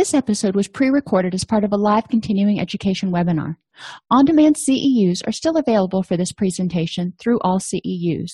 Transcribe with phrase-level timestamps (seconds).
[0.00, 3.56] This episode was pre recorded as part of a live continuing education webinar.
[4.10, 8.30] On demand CEUs are still available for this presentation through all CEUs.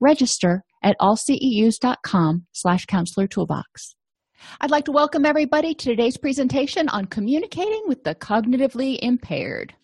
[0.00, 3.94] Register at allceus.com slash counselor toolbox.
[4.62, 9.74] I'd like to welcome everybody to today's presentation on communicating with the cognitively impaired.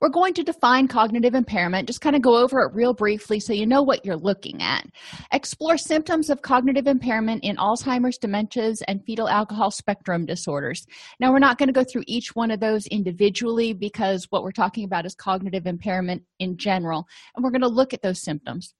[0.00, 3.52] We're going to define cognitive impairment, just kind of go over it real briefly so
[3.52, 4.86] you know what you're looking at.
[5.32, 10.86] Explore symptoms of cognitive impairment in Alzheimer's, dementias, and fetal alcohol spectrum disorders.
[11.20, 14.52] Now, we're not going to go through each one of those individually because what we're
[14.52, 18.74] talking about is cognitive impairment in general, and we're going to look at those symptoms.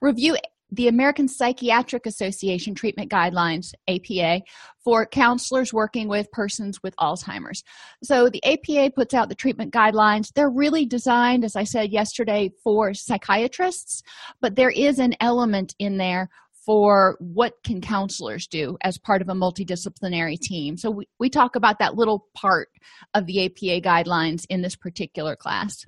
[0.00, 0.36] Review
[0.70, 4.42] the American Psychiatric Association treatment guidelines, APA,
[4.84, 7.62] for counselors working with persons with Alzheimer's.
[8.02, 10.32] So the APA puts out the treatment guidelines.
[10.34, 14.02] They're really designed, as I said yesterday, for psychiatrists,
[14.40, 16.28] but there is an element in there
[16.66, 20.76] for what can counselors do as part of a multidisciplinary team.
[20.76, 22.68] So we, we talk about that little part
[23.14, 25.86] of the APA guidelines in this particular class.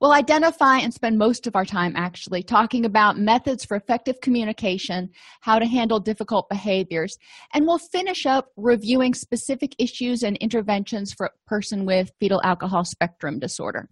[0.00, 5.10] We'll identify and spend most of our time actually talking about methods for effective communication,
[5.40, 7.16] how to handle difficult behaviors,
[7.52, 12.84] and we'll finish up reviewing specific issues and interventions for a person with fetal alcohol
[12.84, 13.88] spectrum disorder.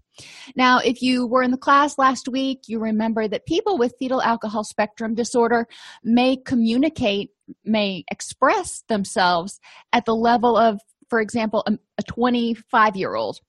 [0.56, 4.20] Now, if you were in the class last week, you remember that people with fetal
[4.22, 5.66] alcohol spectrum disorder
[6.04, 7.30] may communicate,
[7.64, 9.58] may express themselves
[9.92, 11.64] at the level of, for example,
[11.98, 13.40] a 25 year old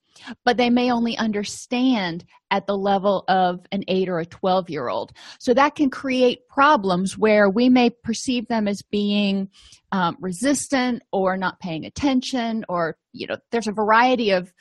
[0.46, 4.88] but they may only understand at the level of an 8 or a 12 year
[4.88, 5.12] old.
[5.40, 9.50] So that can create problems where we may perceive them as being
[9.91, 14.53] um, resistant or not paying attention, or, you know, there's a variety of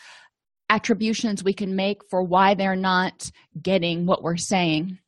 [0.70, 3.30] attributions we can make for why they're not
[3.60, 4.98] getting what we're saying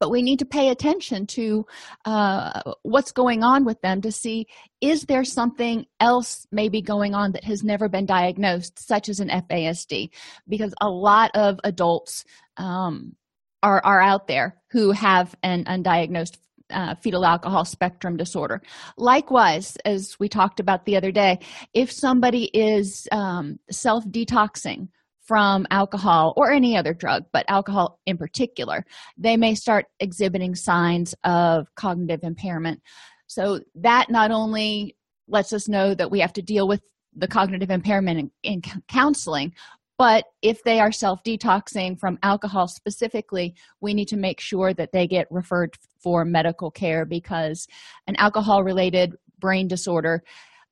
[0.00, 1.64] but we need to pay attention to
[2.06, 4.46] uh, what's going on with them to see
[4.80, 9.28] is there something else maybe going on that has never been diagnosed such as an
[9.28, 10.10] fasd
[10.48, 12.24] because a lot of adults
[12.56, 13.14] um,
[13.62, 16.38] are, are out there who have an undiagnosed
[16.70, 18.62] uh, fetal alcohol spectrum disorder.
[18.96, 21.38] Likewise, as we talked about the other day,
[21.74, 24.88] if somebody is um, self detoxing
[25.30, 28.84] from alcohol or any other drug, but alcohol in particular,
[29.16, 32.82] they may start exhibiting signs of cognitive impairment.
[33.28, 34.96] So, that not only
[35.28, 36.80] lets us know that we have to deal with
[37.14, 39.54] the cognitive impairment in, in counseling,
[39.98, 44.90] but if they are self detoxing from alcohol specifically, we need to make sure that
[44.90, 47.68] they get referred for medical care because
[48.08, 50.24] an alcohol related brain disorder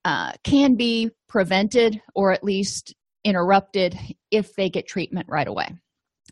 [0.04, 2.96] uh, can be prevented or at least
[3.28, 3.98] interrupted
[4.30, 5.68] if they get treatment right away.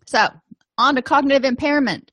[0.07, 0.29] So,
[0.79, 2.11] on to cognitive impairment.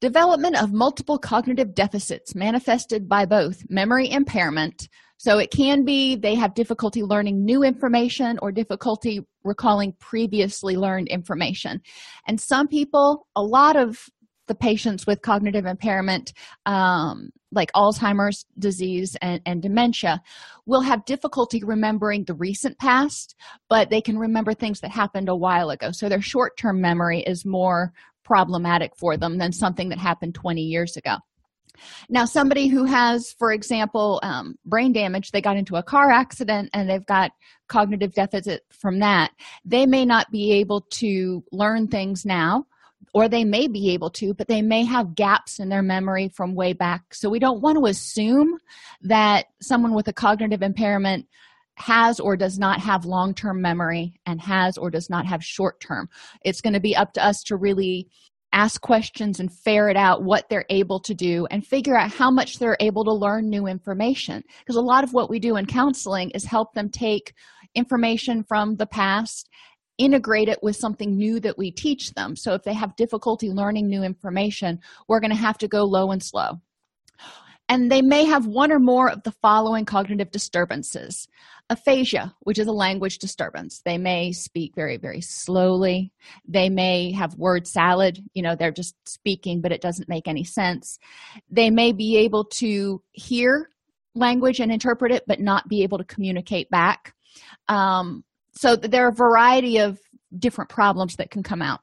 [0.00, 6.34] Development of multiple cognitive deficits manifested by both memory impairment, so it can be they
[6.34, 11.80] have difficulty learning new information or difficulty recalling previously learned information.
[12.26, 14.10] And some people, a lot of
[14.46, 16.32] the patients with cognitive impairment
[16.66, 20.20] um, like alzheimer's disease and, and dementia
[20.66, 23.34] will have difficulty remembering the recent past
[23.68, 25.90] but they can remember things that happened a while ago.
[25.92, 27.92] So their short-term memory is more
[28.24, 31.16] problematic for them than something that happened 20 years ago.
[32.08, 36.70] Now somebody who has for example um, brain damage they got into a car accident
[36.72, 37.32] and they've got
[37.68, 39.32] cognitive deficit from that
[39.64, 42.64] they may not be able to learn things now
[43.12, 46.54] or they may be able to, but they may have gaps in their memory from
[46.54, 47.14] way back.
[47.14, 48.58] So we don't want to assume
[49.02, 51.26] that someone with a cognitive impairment
[51.76, 55.80] has or does not have long term memory and has or does not have short
[55.80, 56.08] term.
[56.44, 58.08] It's going to be up to us to really
[58.52, 62.58] ask questions and ferret out what they're able to do and figure out how much
[62.58, 66.30] they're able to learn new information because a lot of what we do in counseling
[66.30, 67.34] is help them take
[67.74, 69.50] information from the past
[69.98, 72.36] integrate it with something new that we teach them.
[72.36, 76.10] So if they have difficulty learning new information we're going to have to go low
[76.10, 76.60] and slow.
[77.68, 81.28] And they may have one or more of the following cognitive disturbances.
[81.70, 83.80] Aphasia which is a language disturbance.
[83.84, 86.12] They may speak very very slowly.
[86.46, 88.18] They may have word salad.
[88.34, 90.98] You know they're just speaking but it doesn't make any sense.
[91.50, 93.70] They may be able to hear
[94.14, 97.14] language and interpret it but not be able to communicate back.
[97.68, 98.24] Um,
[98.56, 99.98] so there are a variety of
[100.38, 101.80] different problems that can come out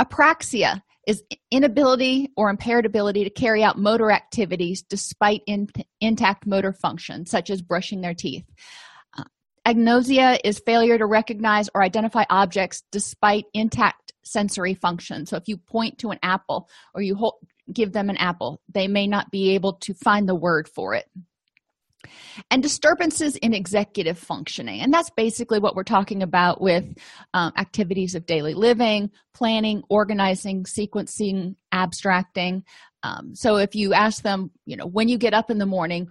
[0.00, 1.22] apraxia is
[1.52, 5.68] inability or impaired ability to carry out motor activities despite in,
[6.00, 8.44] intact motor function, such as brushing their teeth.
[9.16, 9.22] Uh,
[9.66, 15.26] agnosia is failure to recognize or identify objects despite intact sensory function.
[15.26, 17.34] So if you point to an apple or you hold,
[17.72, 21.06] give them an apple, they may not be able to find the word for it
[22.50, 24.80] and disturbances in executive functioning.
[24.80, 26.84] And that's basically what we're talking about with
[27.34, 32.64] um, activities of daily living planning organizing sequencing abstracting.
[33.02, 36.08] Um, so if you ask them you know when you get up in the morning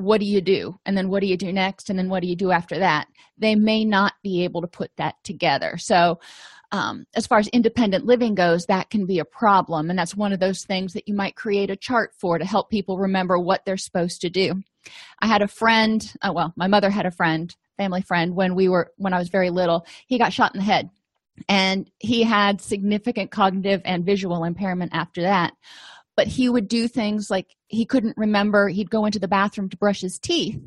[0.00, 0.78] what do you do?
[0.86, 1.90] And then what do you do next?
[1.90, 3.06] And then what do you do after that?
[3.38, 5.76] They may not be able to put that together.
[5.76, 6.20] So
[6.72, 9.90] um, as far as independent living goes that can be a problem.
[9.90, 12.70] And that's one of those things that you might create a chart for to help
[12.70, 14.62] people remember what they're supposed to do
[15.20, 18.68] i had a friend oh, well my mother had a friend family friend when we
[18.68, 20.90] were when i was very little he got shot in the head.
[21.48, 25.54] And he had significant cognitive and visual impairment after that.
[26.16, 29.76] But he would do things like he couldn't remember he'd go into the bathroom to
[29.76, 30.60] brush his teeth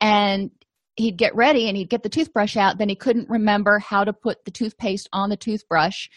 [0.00, 0.50] and
[0.96, 4.12] he'd get ready and he'd get the toothbrush out then he couldn't remember how to
[4.12, 6.08] put the toothpaste on the toothbrush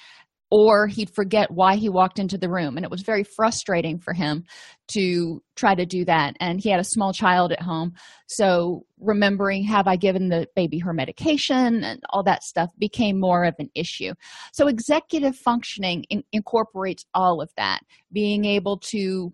[0.52, 2.76] or he'd forget why he walked into the room.
[2.76, 4.44] And it was very frustrating for him
[4.90, 6.36] to try to do that.
[6.40, 7.94] And he had a small child at home.
[8.28, 13.46] So remembering have i given the baby her medication and all that stuff became more
[13.46, 14.14] of an issue.
[14.52, 17.82] So executive functioning in- incorporates all of that.
[18.12, 19.32] Being able to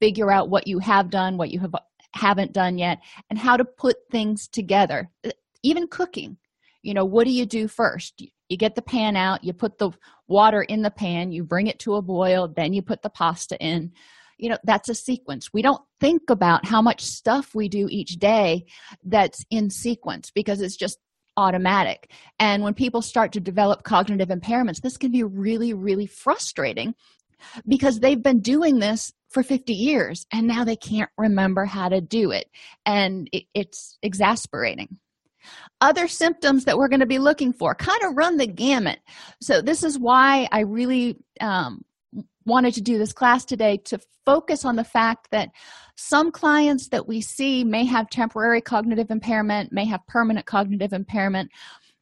[0.00, 1.74] figure out what you have done what you have
[2.14, 2.98] haven't done yet
[3.30, 5.08] and how to put things together.
[5.62, 6.36] Even cooking.
[6.82, 8.22] You know what do you do first
[8.52, 9.90] you get the pan out you put the
[10.28, 13.58] water in the pan you bring it to a boil then you put the pasta
[13.58, 13.92] in.
[14.38, 15.52] You know that's a sequence.
[15.52, 18.64] We don't think about how much stuff we do each day
[19.04, 20.98] that's in sequence because it's just
[21.36, 22.10] automatic.
[22.38, 26.94] And when people start to develop cognitive impairments this can be really really frustrating
[27.66, 32.00] because they've been doing this for 50 years and now they can't remember how to
[32.00, 32.46] do it.
[32.84, 34.98] And it, it's exasperating
[35.80, 38.98] other symptoms that we're going to be looking for kind of run the gamut
[39.40, 41.82] so this is why i really um,
[42.44, 45.50] wanted to do this class today to focus on the fact that
[45.96, 51.50] some clients that we see may have temporary cognitive impairment may have permanent cognitive impairment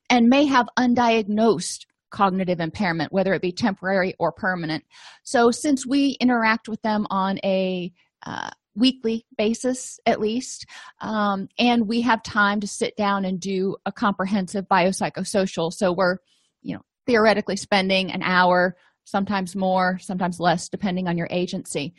[0.09, 4.85] and may have undiagnosed cognitive impairment, whether it be temporary or permanent.
[5.23, 7.93] So, since we interact with them on a
[8.27, 10.67] uh, weekly basis at least,
[11.01, 16.19] um, and we have time to sit down and do a comprehensive biopsychosocial, so we're,
[16.63, 21.95] you know, theoretically spending an hour, sometimes more, sometimes less, depending on your agency.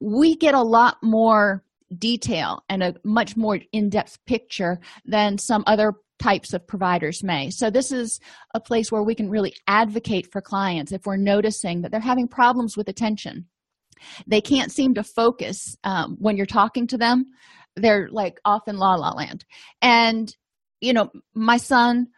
[0.00, 1.64] We get a lot more
[1.98, 7.50] detail and a much more in-depth picture than some other types of providers may.
[7.50, 8.20] So, this is
[8.54, 12.28] a place where we can really advocate for clients if we're noticing that they're having
[12.28, 13.46] problems with attention.
[14.26, 17.26] They can't seem to focus um, when you're talking to them.
[17.76, 19.44] They're like off in la la land.
[19.82, 20.34] And,
[20.80, 22.08] you know, my son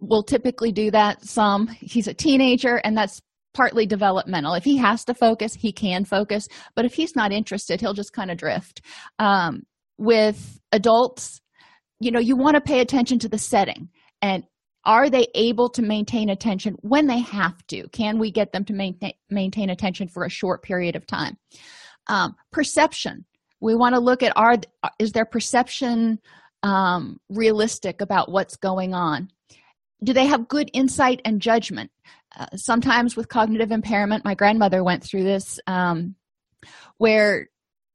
[0.00, 1.66] will typically do that some.
[1.68, 3.20] He's a teenager, and that's
[3.54, 4.54] partly developmental.
[4.54, 6.46] If he has to focus, he can focus.
[6.76, 8.82] But if he's not interested, he'll just kind of drift.
[9.18, 9.62] Um,
[9.96, 11.40] with adults,
[12.00, 13.88] you know you want to pay attention to the setting
[14.22, 14.44] and
[14.88, 17.86] are they able to maintain attention when they have to?
[17.90, 21.36] Can we get them to maintain, maintain attention for a short period of time?
[22.06, 23.26] Um, perception.
[23.60, 24.56] We want to look at are
[24.98, 26.18] is their perception
[26.62, 29.30] um, realistic about what's going on?
[30.02, 31.90] Do they have good insight and judgment?
[32.34, 36.14] Uh, sometimes with cognitive impairment my grandmother went through this um,
[36.96, 37.48] where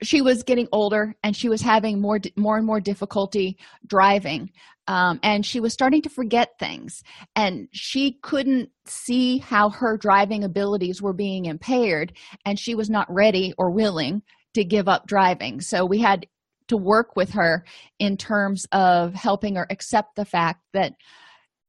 [0.03, 3.57] she was getting older and she was having more more and more difficulty
[3.88, 4.51] driving
[4.88, 7.03] um, and she was starting to forget things.
[7.36, 12.13] And she couldn't see how her driving abilities were being impaired
[12.45, 14.22] and she was not ready or willing
[14.53, 15.62] to give up driving.
[15.62, 16.27] So we had
[16.67, 17.65] to work with her
[18.00, 20.93] in terms of helping her accept the fact that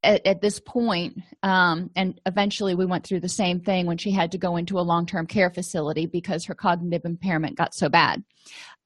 [0.05, 4.11] at, at this point, um, and eventually we went through the same thing when she
[4.11, 8.23] had to go into a long-term care facility because her cognitive impairment got so bad.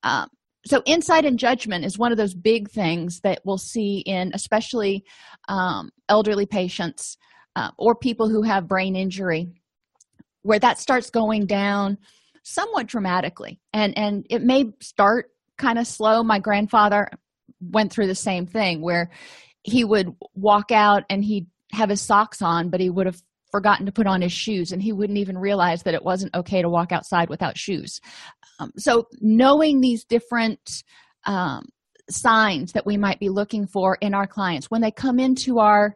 [0.03, 0.29] Um,
[0.67, 5.05] so insight and judgment is one of those big things that we'll see in especially
[5.49, 7.17] um, elderly patients
[7.57, 9.49] uh, or people who have brain injury
[10.43, 11.99] where that starts going down
[12.43, 13.61] somewhat dramatically.
[13.73, 16.23] And and it may start kind of slow.
[16.23, 17.09] My grandfather
[17.61, 19.11] went through the same thing where
[19.69, 23.87] he would walk out and he'd have his socks on but he would have forgotten
[23.87, 26.69] to put on his shoes and he wouldn't even realize that it wasn't okay to
[26.69, 28.01] walk outside without shoes.
[28.59, 30.85] Um, so knowing these different
[31.25, 31.69] um,
[32.11, 35.95] signs that we might be looking for in our clients when they come into our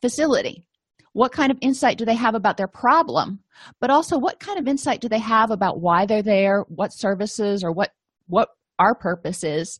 [0.00, 0.66] facility
[1.14, 3.38] what kind of insight do they have about their problem
[3.80, 7.62] but also what kind of insight do they have about why they're there what services
[7.62, 7.90] or what
[8.28, 9.78] what our purpose is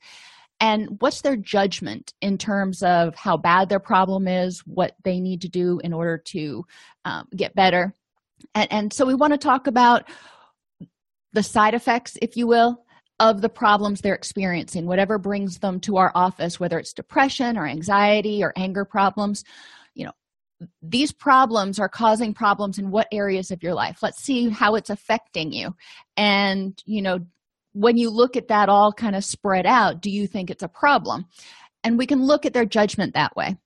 [0.62, 5.42] and what's their judgment in terms of how bad their problem is what they need
[5.42, 6.64] to do in order to
[7.04, 7.92] um, get better?
[8.54, 10.08] And, and so we want to talk about
[11.32, 12.84] the side effects if you will
[13.18, 17.66] of the problems they're experiencing whatever brings them to our office whether it's depression or
[17.66, 19.42] anxiety or anger problems.
[19.94, 20.12] You know
[20.80, 23.98] these problems are causing problems in what areas of your life?
[24.00, 25.74] Let's see how it's affecting you.
[26.16, 27.18] And you know
[27.72, 30.68] when you look at that all kind of spread out do you think it's a
[30.68, 31.26] problem?
[31.84, 33.56] And we can look at their judgment that way.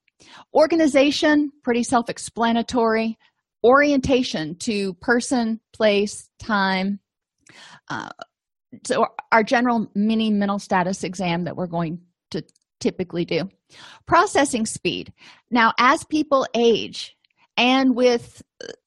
[0.55, 3.19] Organization pretty self-explanatory.
[3.65, 7.01] Orientation to person place time.
[7.89, 8.11] Uh,
[8.85, 12.43] so our general mini mental status exam that we're going to
[12.81, 13.49] typically do.
[14.07, 15.13] Processing speed.
[15.51, 17.17] Now as people age
[17.57, 18.43] and with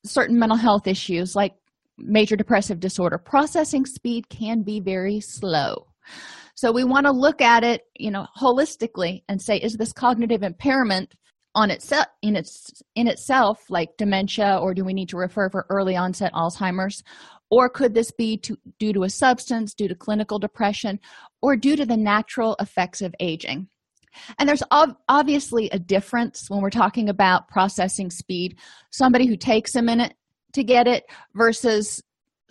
[0.05, 1.53] certain mental health issues like
[1.99, 5.87] major depressive disorder processing speed can be very slow.
[6.55, 10.43] So we want to look at it you know holistically and say is this cognitive
[10.43, 11.13] impairment
[11.55, 15.65] on itself in its in itself like dementia or do we need to refer for
[15.69, 17.03] early onset alzheimer's?
[17.51, 20.99] Or could this be to, due to a substance due to clinical depression
[21.41, 23.67] or due to the natural effects of aging?
[24.37, 28.57] And there's ov- obviously a difference when we're talking about processing speed.
[28.91, 30.13] Somebody who takes a minute
[30.53, 31.03] to get it
[31.35, 32.01] versus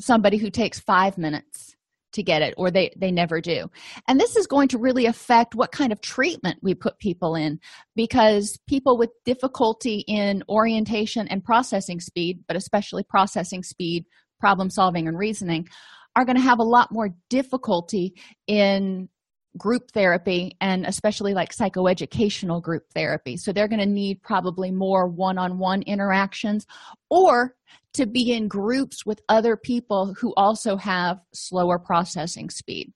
[0.00, 1.74] somebody who takes five minutes
[2.12, 3.70] to get it or they they never do.
[4.06, 7.60] And this is going to really affect what kind of treatment we put people in
[7.94, 14.06] because people with difficulty in orientation and processing speed but especially processing speed
[14.40, 15.68] problem solving and reasoning
[16.16, 18.14] are going to have a lot more difficulty
[18.46, 19.08] in
[19.56, 23.36] group therapy and especially like psychoeducational group therapy.
[23.36, 26.66] So they're going to need probably more one-on-one interactions
[27.10, 27.54] or
[27.94, 32.92] to be in groups with other people who also have slower processing speed.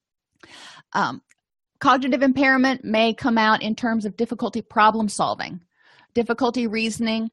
[0.92, 1.22] Um,
[1.80, 5.60] cognitive impairment may come out in terms of difficulty problem solving
[6.14, 7.30] difficulty reasoning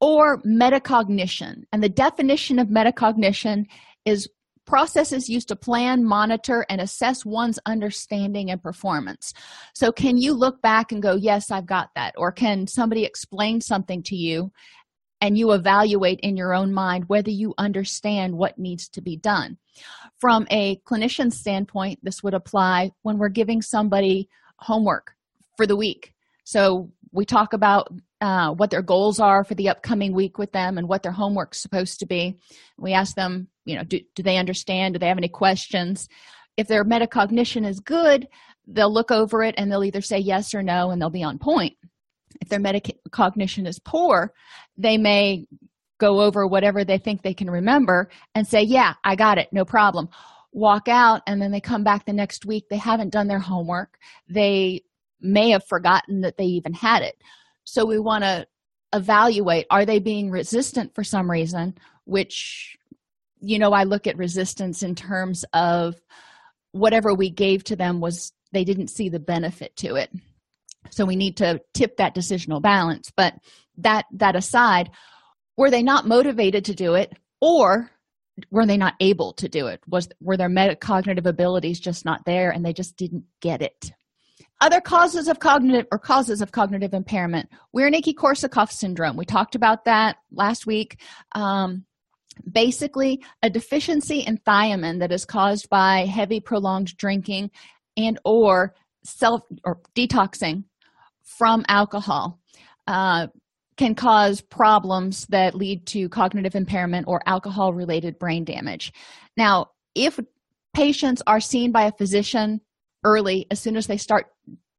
[0.00, 1.64] or metacognition.
[1.72, 3.66] And the definition of metacognition
[4.04, 4.28] is
[4.66, 9.32] processes used to plan monitor and assess one's understanding and performance.
[9.74, 13.60] So can you look back and go yes i've got that or can somebody explain
[13.60, 14.52] something to you
[15.20, 19.58] and you evaluate in your own mind whether you understand what needs to be done.
[20.18, 25.14] From a clinician standpoint this would apply when we're giving somebody homework
[25.56, 26.14] for the week.
[26.44, 27.88] So we talk about
[28.20, 31.60] uh, what their goals are for the upcoming week with them and what their homework's
[31.60, 32.36] supposed to be.
[32.78, 34.94] We ask them you know do, do they understand?
[34.94, 36.08] Do they have any questions?
[36.56, 38.28] If their metacognition is good
[38.66, 41.38] they'll look over it and they'll either say yes or no and they'll be on
[41.38, 41.76] point
[42.40, 44.32] if their metacognition is poor
[44.76, 45.46] they may
[45.98, 49.64] go over whatever they think they can remember and say yeah i got it no
[49.64, 50.08] problem.
[50.52, 53.98] Walk out and then they come back the next week they haven't done their homework
[54.28, 54.82] they
[55.20, 57.20] may have forgotten that they even had it.
[57.64, 58.46] So we want to
[58.92, 62.76] evaluate are they being resistant for some reason which
[63.40, 65.94] you know i look at resistance in terms of
[66.72, 70.10] whatever we gave to them was they didn't see the benefit to it
[70.88, 73.12] so we need to tip that decisional balance.
[73.14, 73.34] But
[73.78, 74.90] that that aside
[75.56, 77.90] were they not motivated to do it or
[78.50, 79.80] were they not able to do it?
[79.86, 83.92] Was were their metacognitive abilities just not there and they just didn't get it?
[84.62, 87.48] Other causes of cognitive or causes of cognitive impairment.
[87.74, 89.16] Wernicke-korsakoff syndrome.
[89.16, 91.00] We talked about that last week.
[91.32, 91.86] Um,
[92.50, 97.50] basically a deficiency in thiamine that is caused by heavy prolonged drinking
[97.96, 100.64] and or self or detoxing
[101.38, 102.38] from alcohol
[102.86, 103.26] uh,
[103.76, 108.92] can cause problems that lead to cognitive impairment or alcohol related brain damage.
[109.36, 110.18] Now if
[110.74, 112.60] patients are seen by a physician
[113.04, 114.26] early as soon as they start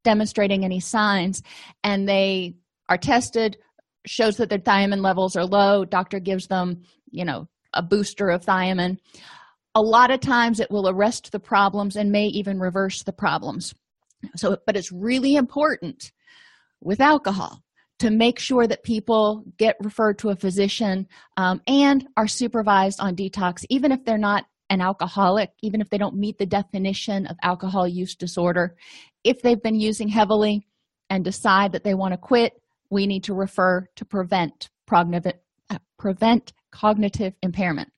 [0.04, 1.42] demonstrating any signs
[1.84, 2.54] and they
[2.88, 3.56] are tested
[4.06, 8.44] shows that their thiamine levels are low doctor gives them you know a booster of
[8.44, 8.98] thiamine
[9.74, 13.74] a lot of times it will arrest the problems and may even reverse the problems.
[14.36, 16.12] So but it's really important
[16.82, 17.62] with alcohol
[17.98, 23.14] to make sure that people get referred to a physician um, and are supervised on
[23.14, 27.36] detox even if they're not an alcoholic even if they don't meet the definition of
[27.42, 28.74] alcohol use disorder.
[29.22, 30.66] If they've been using heavily
[31.10, 32.54] and decide that they want to quit
[32.90, 37.90] we need to refer to prevent uh, prevent cognitive impairment.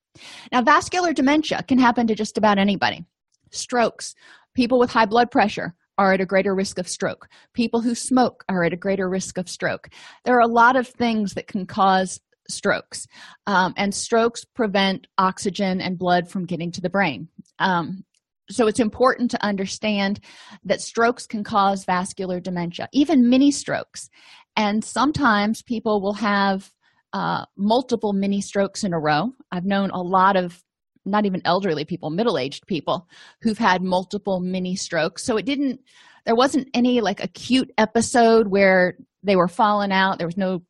[0.52, 3.04] Now vascular dementia can happen to just about anybody.
[3.50, 4.14] Strokes
[4.54, 7.28] people with high blood pressure are at a greater risk of stroke.
[7.52, 9.88] People who smoke are at a greater risk of stroke.
[10.24, 13.06] There are a lot of things that can cause strokes
[13.46, 17.28] um, and strokes prevent oxygen and blood from getting to the brain.
[17.58, 18.04] Um,
[18.50, 20.20] so it's important to understand
[20.64, 24.10] that strokes can cause vascular dementia even mini strokes.
[24.56, 26.70] And sometimes people will have
[27.12, 29.32] uh, multiple mini strokes in a row.
[29.50, 30.62] I've known a lot of
[31.04, 33.08] not even elderly people middle-aged people
[33.42, 35.24] who've had multiple mini strokes.
[35.24, 35.80] So it didn't
[36.24, 40.18] there wasn't any like acute episode where they were falling out.
[40.18, 40.62] There was no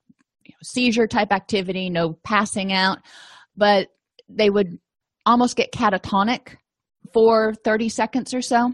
[0.44, 2.98] you know, seizure type activity no passing out.
[3.56, 3.88] But
[4.28, 4.78] they would
[5.26, 6.56] almost get catatonic
[7.12, 8.72] for 30 seconds or so.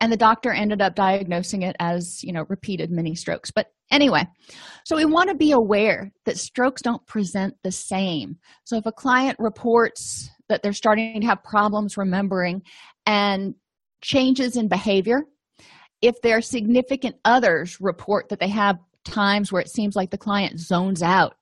[0.00, 3.50] And the doctor ended up diagnosing it as you know repeated mini strokes.
[3.50, 4.24] But anyway
[4.84, 8.36] so we want to be aware that strokes don't present the same.
[8.64, 12.62] So if a client reports that they're starting to have problems remembering
[13.06, 13.54] and
[14.02, 15.22] changes in behavior
[16.02, 20.60] if their significant others report that they have times where it seems like the client
[20.60, 21.34] zones out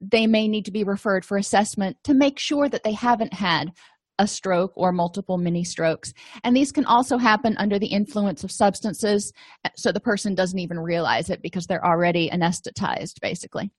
[0.00, 3.72] they may need to be referred for assessment to make sure that they haven't had
[4.18, 6.12] a stroke or multiple mini strokes.
[6.44, 9.32] And these can also happen under the influence of substances,
[9.76, 13.70] so the person doesn't even realize it because they're already anesthetized, basically.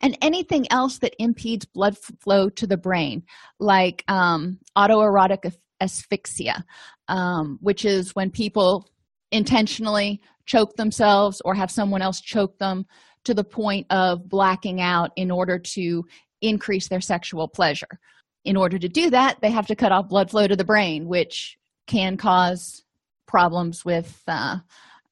[0.00, 3.22] And anything else that impedes blood flow to the brain,
[3.58, 6.64] like um, autoerotic asphyxia,
[7.08, 8.88] um, which is when people
[9.32, 12.86] intentionally choke themselves or have someone else choke them
[13.24, 16.04] to the point of blacking out in order to
[16.40, 17.98] increase their sexual pleasure.
[18.44, 21.08] In order to do that they have to cut off blood flow to the brain
[21.08, 22.84] which can cause
[23.26, 24.58] problems with uh,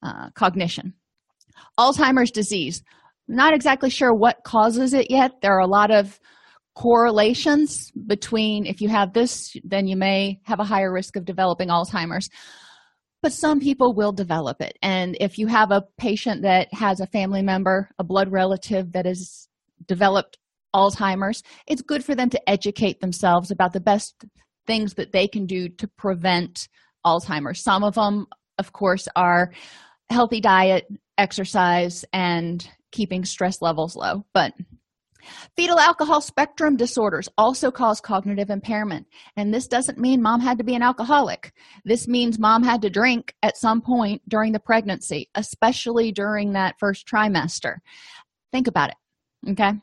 [0.02, 0.94] uh, cognition.
[1.78, 2.82] Alzheimer's disease
[3.28, 5.32] not exactly sure what causes it yet.
[5.40, 6.18] There are a lot of
[6.74, 11.68] correlations between if you have this then you may have a higher risk of developing
[11.68, 12.28] alzheimer's.
[13.22, 14.76] But some people will develop it.
[14.82, 19.06] And if you have a patient that has a family member a blood relative that
[19.06, 19.48] has
[19.86, 20.36] developed
[20.74, 24.24] Alzheimer's, it's good for them to educate themselves about the best
[24.66, 26.68] things that they can do to prevent
[27.06, 27.62] Alzheimer's.
[27.62, 28.26] Some of them,
[28.58, 29.52] of course, are
[30.10, 34.24] healthy diet, exercise, and keeping stress levels low.
[34.32, 34.54] But
[35.56, 39.06] fetal alcohol spectrum disorders also cause cognitive impairment.
[39.36, 41.52] And this doesn't mean mom had to be an alcoholic.
[41.84, 46.76] This means mom had to drink at some point during the pregnancy, especially during that
[46.78, 47.76] first trimester.
[48.52, 49.50] Think about it.
[49.50, 49.74] Okay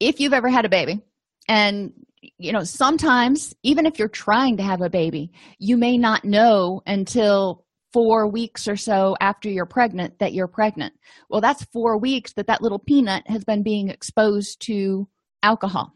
[0.00, 1.00] if you've ever had a baby
[1.48, 1.92] and
[2.38, 6.82] you know sometimes even if you're trying to have a baby you may not know
[6.86, 10.94] until four weeks or so after you're pregnant that you're pregnant.
[11.30, 15.08] Well that's four weeks that that little peanut has been being exposed to
[15.42, 15.92] alcohol.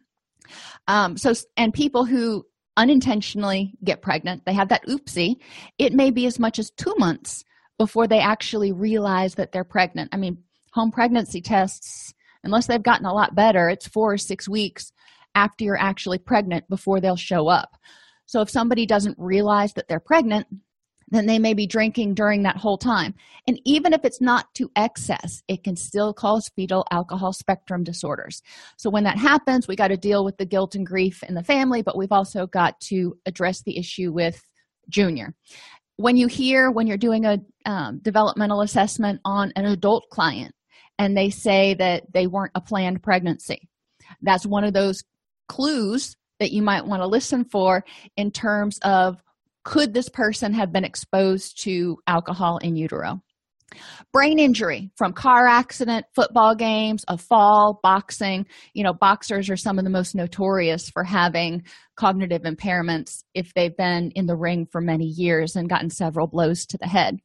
[0.88, 2.44] Um, so and people who
[2.76, 5.34] unintentionally get pregnant they have that oopsie
[5.76, 7.44] it may be as much as two months
[7.76, 10.08] before they actually realize that they're pregnant.
[10.12, 10.38] I mean
[10.72, 14.92] home pregnancy tests unless they've gotten a lot better it's four or six weeks
[15.34, 17.76] after you're actually pregnant before they'll show up.
[18.26, 20.46] So if somebody doesn't realize that they're pregnant
[21.12, 23.14] then they may be drinking during that whole time
[23.46, 28.42] and even if it's not to excess it can still cause fetal alcohol spectrum disorders
[28.76, 31.44] so when that happens we got to deal with the guilt and grief in the
[31.44, 34.42] family but we've also got to address the issue with
[34.88, 35.34] junior
[35.96, 40.52] when you hear when you're doing a um, developmental assessment on an adult client
[40.98, 43.68] and they say that they weren't a planned pregnancy.
[44.20, 45.02] That's one of those
[45.48, 47.84] clues that you might want to listen for
[48.16, 49.16] in terms of
[49.64, 53.20] could this person have been exposed to alcohol in utero?
[54.12, 58.46] Brain injury from car accident, football games, a fall, boxing.
[58.74, 61.62] You know, boxers are some of the most notorious for having
[61.96, 66.66] cognitive impairments if they've been in the ring for many years and gotten several blows
[66.66, 67.16] to the head.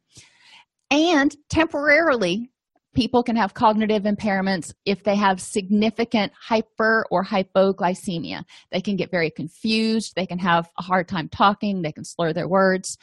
[0.89, 2.49] And temporarily
[2.97, 8.43] people can have cognitive impairments if they have significant hyper or hypoglycemia.
[8.71, 12.33] They can get very confused, they can have a hard time talking, they can slur
[12.33, 12.97] their words.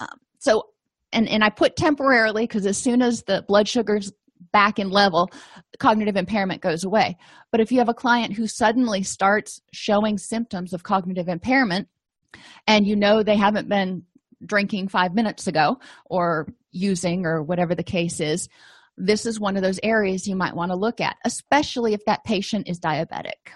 [0.00, 0.70] Um, so,
[1.12, 4.10] and, and I put temporarily because as soon as the blood sugars
[4.50, 5.30] back in level
[5.78, 7.16] cognitive impairment goes away
[7.50, 11.88] but if you have a client who suddenly starts showing symptoms of cognitive impairment
[12.66, 14.04] and you know they haven't been
[14.44, 18.48] drinking five minutes ago or using or whatever the case is
[18.96, 22.24] this is one of those areas you might want to look at especially if that
[22.24, 23.50] patient is diabetic.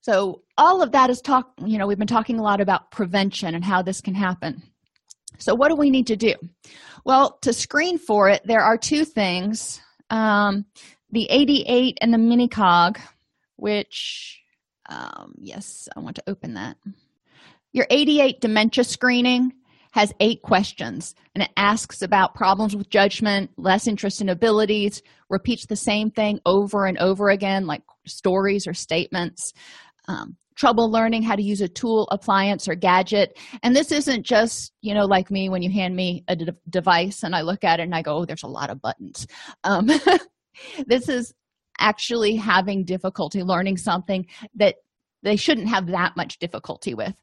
[0.00, 3.54] So all of that is talk you know we've been talking a lot about prevention
[3.54, 4.62] and how this can happen.
[5.38, 6.34] So what do we need to do?
[7.04, 10.66] Well to screen for it there are two things um,
[11.10, 12.98] the AD8 and the mini cog
[13.56, 14.40] which
[14.88, 16.76] um, yes i want to open that.
[17.72, 19.52] Your AD8 dementia screening
[19.96, 25.64] has eight questions and it asks about problems with judgment, less interest in abilities, repeats
[25.64, 29.54] the same thing over and over again, like stories or statements.
[30.06, 33.38] Um, trouble learning how to use a tool appliance or gadget.
[33.62, 37.22] And this isn't just you know like me when you hand me a de- device
[37.22, 39.26] and i look at it and i go oh there's a lot of buttons.
[39.64, 39.90] Um,
[40.86, 41.32] this is
[41.78, 44.76] actually having difficulty learning something that
[45.22, 47.14] they shouldn't have that much difficulty with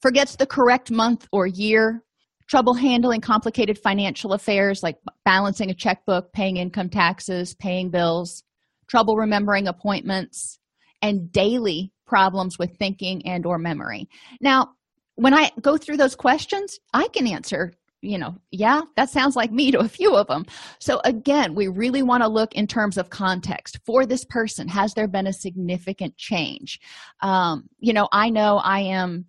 [0.00, 2.02] forgets the correct month or year
[2.48, 8.42] trouble handling complicated financial affairs like balancing a checkbook paying income taxes paying bills
[8.88, 10.58] trouble remembering appointments
[11.02, 14.08] and daily problems with thinking and or memory.
[14.40, 14.70] Now
[15.16, 19.50] when i go through those questions i can answer you know yeah that sounds like
[19.50, 20.44] me to a few of them
[20.78, 24.68] so again we really want to look in terms of context for this person.
[24.68, 26.78] Has there been a significant change?
[27.22, 29.24] Um, you know i know i am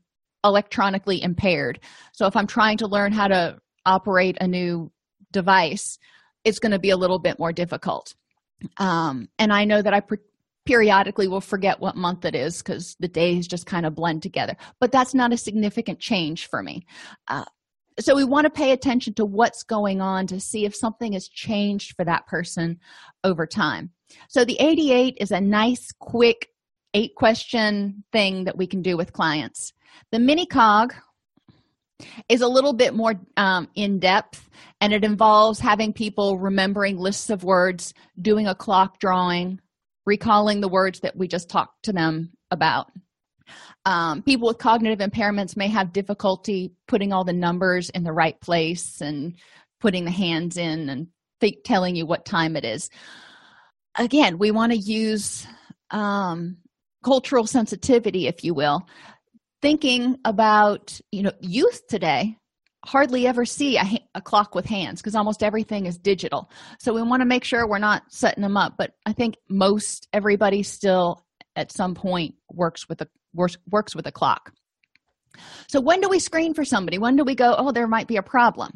[0.48, 1.80] electronically impaired.
[2.14, 4.92] So if i'm trying to learn how to operate a new
[5.32, 5.98] device
[6.44, 8.16] it's going to be a little bit more difficult.
[8.78, 10.02] Um, and i know that i
[10.66, 14.56] periodically will forget what month it is because the days just kind of blend together
[14.82, 16.86] but that's not a significant change for me.
[17.28, 17.46] Uh,
[18.00, 21.28] so we want to pay attention to what's going on to see if something has
[21.28, 22.80] changed for that person
[23.24, 23.92] over time.
[24.30, 26.50] So the AD8 is a nice quick
[26.94, 29.74] eight question thing that we can do with clients
[30.12, 30.94] the mini cog
[32.30, 34.50] is a little bit more um, in depth
[34.82, 39.60] and it involves having people remembering lists of words doing a clock drawing
[40.06, 42.90] recalling the words that we just talked to them about.
[43.86, 48.40] Um, people with cognitive impairments may have difficulty putting all the numbers in the right
[48.40, 49.36] place and
[49.80, 51.08] putting the hands in and
[51.42, 52.90] th- telling you what time it is.
[53.96, 55.46] Again we want to use
[55.92, 56.58] um,
[57.04, 58.88] cultural sensitivity if you will
[59.68, 62.38] thinking about you know youth today
[62.86, 63.84] hardly ever see a,
[64.16, 66.50] a clock with hands because almost everything is digital.
[66.80, 70.08] So we want to make sure we're not setting them up but i think most
[70.14, 71.26] everybody still
[71.58, 74.54] at some point works with a works, works with a clock.
[75.68, 76.98] So when do we screen for somebody?
[76.98, 78.72] When do we go oh there might be a problem?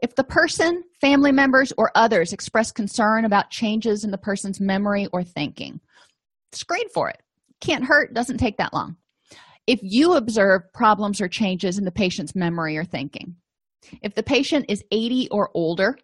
[0.00, 5.08] If the person family members or others express concern about changes in the person's memory
[5.12, 5.80] or thinking
[6.52, 7.20] screen for it.
[7.60, 8.98] Can't hurt doesn't take that long
[9.66, 13.36] if you observe problems or changes in the patient's memory or thinking
[14.02, 15.98] if the patient is 80 or older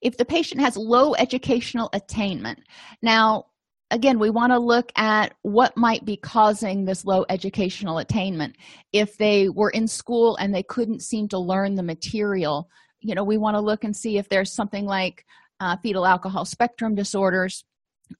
[0.00, 2.60] if the patient has low educational attainment
[3.02, 3.46] now
[3.90, 8.56] again we want to look at what might be causing this low educational attainment.
[8.92, 12.68] If they were in school and they couldn't seem to learn the material
[13.00, 15.24] you know we want to look and see if there's something like
[15.60, 17.64] uh, fetal alcohol spectrum disorders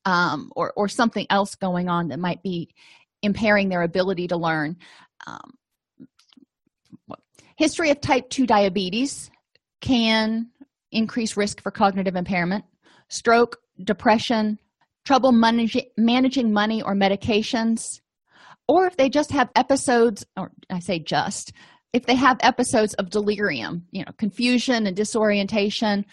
[0.05, 2.70] um, or, or something else going on that might be
[3.25, 4.77] impairing their ability to learn
[5.27, 5.55] um,
[7.57, 9.31] history of type 2 diabetes
[9.81, 10.49] can
[10.93, 12.65] increase risk for cognitive impairment
[13.09, 14.59] stroke depression
[15.05, 18.01] trouble manage- managing money or medications
[18.69, 21.53] or if they just have episodes or i say just
[21.93, 26.05] if they have episodes of delirium you know confusion and disorientation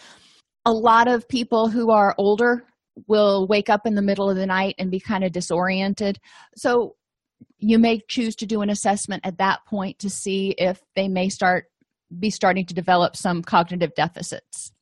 [0.66, 2.64] a lot of people who are older
[3.08, 6.20] will wake up in the middle of the night and be kind of disoriented.
[6.56, 6.96] So
[7.58, 11.30] you may choose to do an assessment at that point to see if they may
[11.30, 11.66] start
[12.20, 14.74] be starting to develop some cognitive deficits.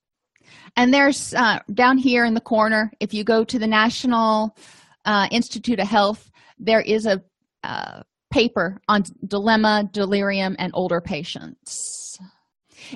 [0.75, 4.57] And there's uh, down here in the corner if you go to the national
[5.05, 7.23] uh, institute of health there is a
[7.63, 12.19] uh, paper on dilemma delirium and older patients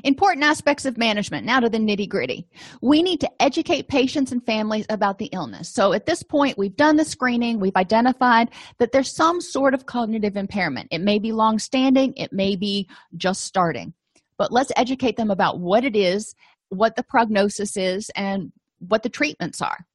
[0.03, 1.45] Important aspects of management.
[1.45, 2.47] Now to the nitty gritty.
[2.82, 5.69] We need to educate patients and families about the illness.
[5.69, 9.86] So at this point, we've done the screening, we've identified that there's some sort of
[9.86, 10.88] cognitive impairment.
[10.91, 13.93] It may be long standing, it may be just starting.
[14.38, 16.36] But let's educate them about what it is,
[16.69, 19.86] what the prognosis is, and what the treatments are.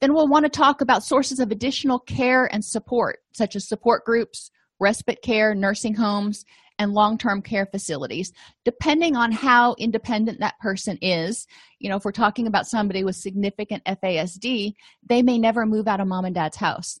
[0.00, 4.04] Then we'll want to talk about sources of additional care and support, such as support
[4.04, 6.44] groups, respite care, nursing homes,
[6.78, 8.32] and long-term care facilities
[8.64, 11.46] depending on how independent that person is.
[11.78, 14.74] You know if we're talking about somebody with significant fasd
[15.08, 16.98] they may never move out of mom and dad's house.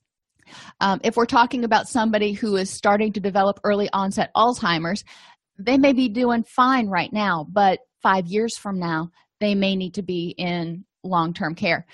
[0.80, 5.04] Um, if we're talking about somebody who is starting to develop early onset alzheimer's
[5.58, 9.10] they may be doing fine right now but five years from now
[9.40, 11.86] they may need to be in long-term care.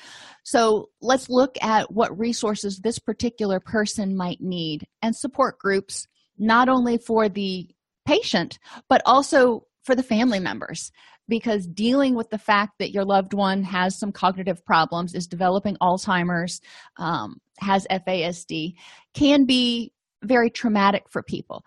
[0.45, 6.69] So let's look at what resources this particular person might need and support groups not
[6.69, 7.69] only for the
[8.05, 10.91] patient but also for the family members
[11.29, 15.77] because dealing with the fact that your loved one has some cognitive problems is developing
[15.81, 16.61] alzheimer's
[16.99, 18.75] um, has fasd
[19.15, 21.65] can be very traumatic for people.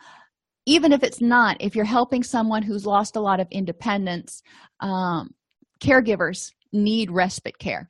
[0.65, 4.41] Even if it's not if you're helping someone who's lost a lot of independence
[4.79, 5.33] um,
[5.79, 7.89] caregivers need respite care.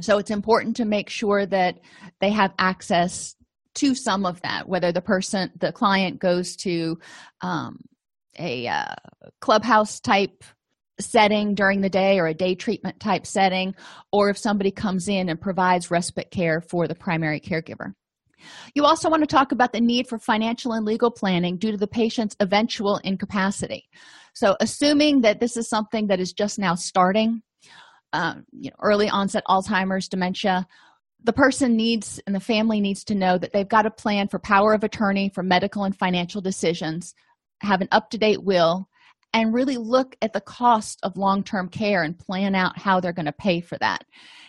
[0.00, 1.78] So it's important to make sure that
[2.20, 3.36] they have access
[3.74, 6.98] to some of that whether the person the client goes to
[7.40, 7.78] um,
[8.38, 8.94] a uh,
[9.40, 10.44] clubhouse type
[11.00, 13.74] setting during the day or a day treatment type setting
[14.12, 17.94] or if somebody comes in and provides respite care for the primary caregiver.
[18.74, 21.76] You also want to talk about the need for financial and legal planning due to
[21.76, 23.88] the patient's eventual incapacity.
[24.34, 27.42] So assuming that this is something that is just now starting
[28.12, 30.66] um, you know, early onset alzheimer's dementia
[31.24, 34.38] the person needs and the family needs to know that they've got a plan for
[34.38, 37.14] power of attorney for medical and financial decisions
[37.60, 38.88] have an up-to-date will
[39.32, 43.26] and really look at the cost of long-term care and plan out how they're going
[43.26, 44.04] to pay for that.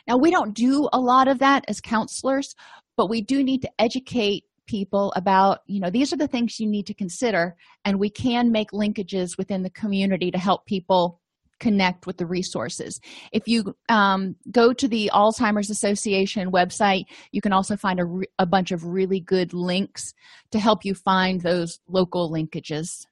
[0.08, 2.56] Now we don't do a lot of that as counselors
[2.96, 6.68] but we do need to educate people about you know these are the things you
[6.68, 11.20] need to consider and we can make linkages within the community to help people
[11.64, 13.00] connect with the resources.
[13.32, 18.26] If you um, go to the alzheimer's association website you can also find a, re-
[18.40, 20.14] a bunch of really good links
[20.52, 23.06] to help you find those local linkages.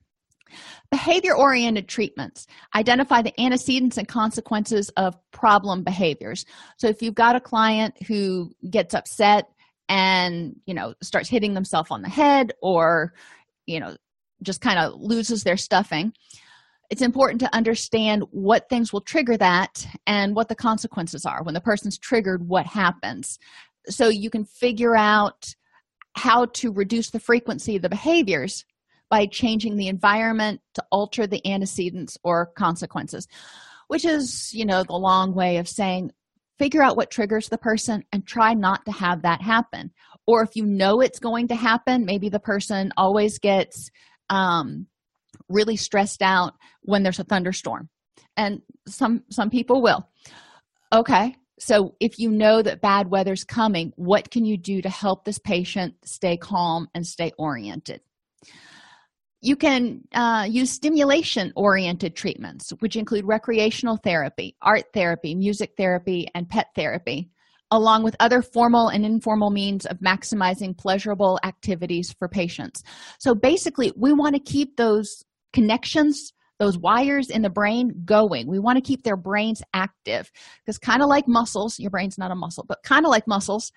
[0.90, 2.46] Behavior oriented treatments.
[2.76, 6.46] Identify the antecedents and consequences of problem behaviors.
[6.78, 9.46] So if you've got a client who gets upset
[9.88, 13.14] and you know starts hitting themselves on the head or
[13.66, 13.96] you know
[14.42, 16.14] just kind of loses their stuffing
[16.92, 21.42] it's important to understand what things will trigger that and what the consequences are.
[21.42, 23.40] When the person's triggered what happens.
[23.88, 25.56] So you can figure out
[26.14, 28.66] how to reduce the frequency of the behaviors
[29.10, 33.28] by changing the environment to alter the antecedents or consequences
[33.92, 36.14] which is you know the long way of saying
[36.58, 39.92] figure out what triggers the person and try not to have that happen.
[40.28, 43.92] Or if you know it's going to happen maybe the person always gets
[44.30, 44.88] um,
[45.52, 47.90] really stressed out when there's a thunderstorm.
[48.38, 50.08] And some some people will.
[50.94, 55.24] Okay so if you know that bad weather's coming what can you do to help
[55.24, 58.02] this patient stay calm and stay oriented?
[59.42, 66.28] You can uh, use stimulation oriented treatments, which include recreational therapy, art therapy, music therapy,
[66.34, 67.30] and pet therapy,
[67.70, 72.84] along with other formal and informal means of maximizing pleasurable activities for patients.
[73.20, 78.48] So basically, we want to keep those connections, those wires in the brain going.
[78.48, 80.32] We want to keep their brains active.
[80.66, 83.72] Because, kind of like muscles, your brain's not a muscle, but kind of like muscles,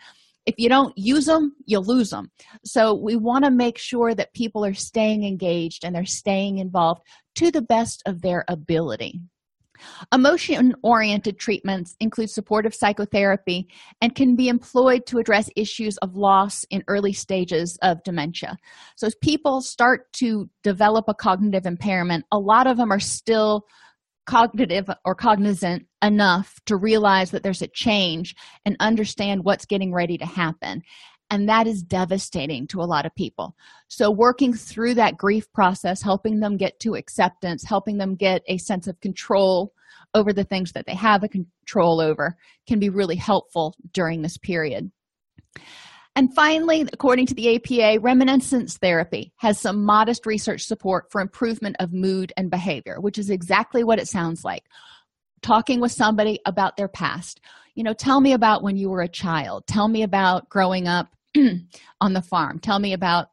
[0.47, 2.31] if you don't use them you lose them
[2.65, 7.03] so we want to make sure that people are staying engaged and they're staying involved
[7.35, 9.21] to the best of their ability
[10.13, 13.69] emotion oriented treatments include supportive psychotherapy
[14.01, 18.57] and can be employed to address issues of loss in early stages of dementia.
[18.97, 23.67] So as people start to develop a cognitive impairment a lot of them are still
[24.27, 28.35] cognitive or cognizant enough to realize that there's a change
[28.65, 30.83] and understand what's getting ready to happen
[31.35, 33.55] and that is devastating to a lot of people
[33.89, 38.57] so working through that grief process helping them get to acceptance helping them get a
[38.59, 39.73] sense of control
[40.15, 42.37] over the things that they have a control over
[42.69, 44.91] can be really helpful during this period
[46.17, 51.75] and finally, according to the APA, reminiscence therapy has some modest research support for improvement
[51.81, 54.63] of mood and behavior, which is exactly what it sounds like.
[55.43, 57.41] Talking with somebody about their past.
[57.75, 59.67] You know, tell me about when you were a child.
[59.67, 61.09] Tell me about growing up
[62.01, 62.59] on the farm.
[62.59, 63.29] Tell me about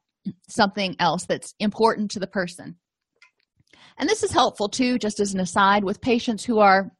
[0.47, 2.75] something else that's important to the person.
[3.97, 6.91] And this is helpful too, just as an aside, with patients who are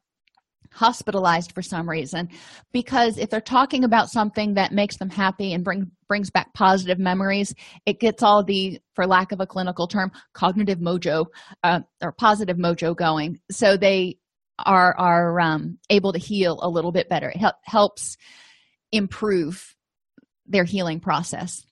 [0.72, 2.28] hospitalized for some reason
[2.72, 6.98] because if they're talking about something that makes them happy and bring brings back positive
[6.98, 11.26] memories it gets all the for lack of a clinical term cognitive mojo
[11.62, 14.16] uh, or positive mojo going so they
[14.64, 18.16] are are um, able to heal a little bit better it helps
[18.92, 19.76] improve
[20.46, 21.62] their healing process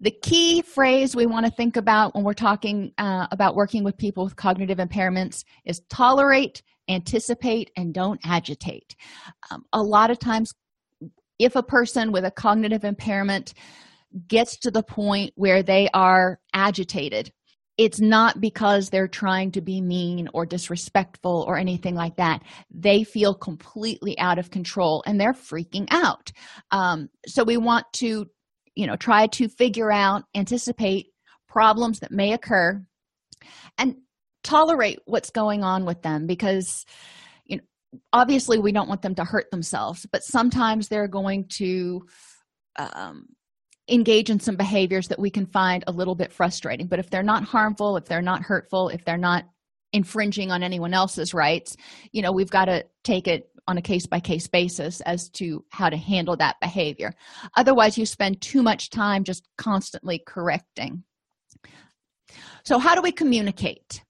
[0.00, 3.96] The key phrase we want to think about when we're talking uh, about working with
[3.96, 8.96] people with cognitive impairments is tolerate, anticipate, and don't agitate.
[9.50, 10.52] Um, a lot of times,
[11.38, 13.54] if a person with a cognitive impairment
[14.28, 17.32] gets to the point where they are agitated,
[17.78, 22.42] it's not because they're trying to be mean or disrespectful or anything like that.
[22.70, 26.32] They feel completely out of control and they're freaking out.
[26.70, 28.26] Um, so we want to,
[28.74, 31.08] you know, try to figure out, anticipate
[31.48, 32.82] problems that may occur
[33.76, 33.96] and
[34.42, 36.86] tolerate what's going on with them because,
[37.44, 37.62] you know,
[38.12, 42.06] obviously we don't want them to hurt themselves, but sometimes they're going to
[42.76, 43.26] um,
[43.88, 46.86] engage in some behaviors that we can find a little bit frustrating.
[46.86, 49.44] But if they're not harmful, if they're not hurtful, if they're not
[49.92, 51.76] infringing on anyone else's rights,
[52.12, 55.64] you know, we've got to take it on a case by case basis as to
[55.70, 57.12] how to handle that behavior.
[57.56, 61.02] Otherwise, you spend too much time just constantly correcting.
[62.64, 64.02] So, how do we communicate?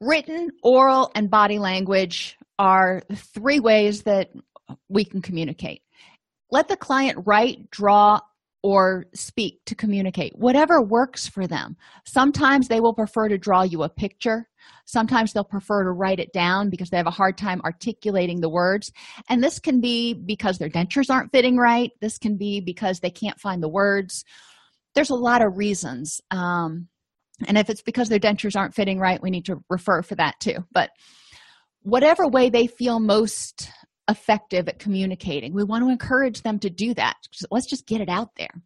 [0.00, 4.30] Written, oral, and body language are three ways that
[4.88, 5.82] we can communicate.
[6.50, 8.20] Let the client write, draw,
[8.64, 11.76] or speak to communicate, whatever works for them.
[12.06, 14.48] Sometimes they will prefer to draw you a picture.
[14.86, 18.48] Sometimes they'll prefer to write it down because they have a hard time articulating the
[18.48, 18.90] words.
[19.28, 21.90] And this can be because their dentures aren't fitting right.
[22.00, 24.24] This can be because they can't find the words.
[24.94, 26.22] There's a lot of reasons.
[26.30, 26.88] Um,
[27.46, 30.40] and if it's because their dentures aren't fitting right, we need to refer for that
[30.40, 30.64] too.
[30.72, 30.88] But
[31.82, 33.68] whatever way they feel most
[34.08, 35.52] effective at communicating.
[35.54, 37.16] We want to encourage them to do that.
[37.50, 38.62] Let's just get it out there.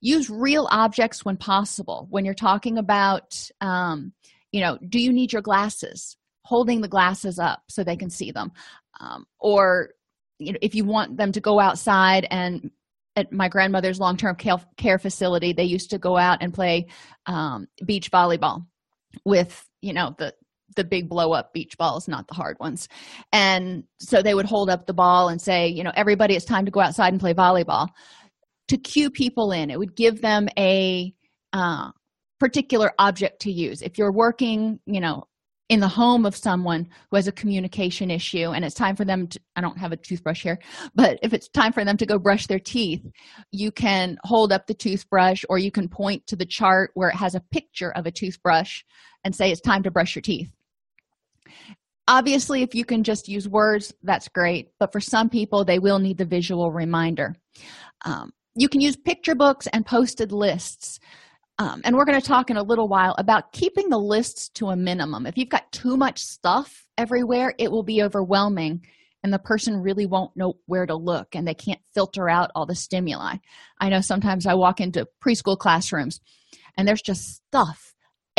[0.00, 2.06] Use real objects when possible.
[2.10, 4.12] When you're talking about, um,
[4.52, 6.16] you know, do you need your glasses?
[6.44, 8.52] Holding the glasses up so they can see them.
[8.98, 9.90] Um, or,
[10.38, 12.70] you know, if you want them to go outside and
[13.16, 14.36] at my grandmother's long-term
[14.76, 16.86] care facility, they used to go out and play
[17.26, 18.66] um, beach volleyball
[19.24, 20.32] with, you know, the
[20.76, 22.88] the big blow up beach balls, not the hard ones.
[23.32, 26.64] And so they would hold up the ball and say, you know, everybody, it's time
[26.64, 27.88] to go outside and play volleyball
[28.68, 29.70] to cue people in.
[29.70, 31.12] It would give them a
[31.52, 31.90] uh,
[32.38, 33.82] particular object to use.
[33.82, 35.24] If you're working, you know,
[35.70, 39.28] in the home of someone who has a communication issue and it's time for them
[39.28, 40.58] to i don't have a toothbrush here
[40.96, 43.06] but if it's time for them to go brush their teeth
[43.52, 47.14] you can hold up the toothbrush or you can point to the chart where it
[47.14, 48.82] has a picture of a toothbrush
[49.24, 50.52] and say it's time to brush your teeth
[52.08, 55.98] obviously if you can just use words that's great but for some people they will
[55.98, 57.34] need the visual reminder.
[58.04, 60.98] Um, you can use picture books and posted lists.
[61.58, 64.68] Um, and we're going to talk in a little while about keeping the lists to
[64.68, 65.26] a minimum.
[65.26, 68.82] If you've got too much stuff everywhere it will be overwhelming
[69.22, 72.66] and the person really won't know where to look and they can't filter out all
[72.66, 73.36] the stimuli.
[73.80, 76.20] I know sometimes i walk into preschool classrooms
[76.76, 77.89] and there's just stuff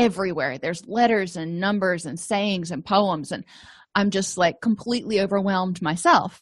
[0.02, 0.58] everywhere.
[0.58, 3.46] There's letters and numbers and sayings and poems and
[3.94, 6.42] i'm just like completely overwhelmed myself.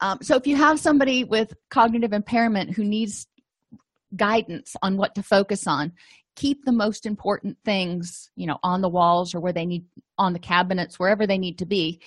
[0.00, 3.26] Um, so if you have somebody with cognitive impairment who needs
[4.14, 5.92] guidance on what to focus on
[6.36, 9.84] keep the most important things you know on the walls or where they need
[10.18, 12.00] on the cabinets wherever they need to be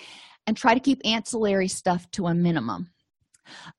[0.48, 2.92] and try to keep ancillary stuff to a minimum.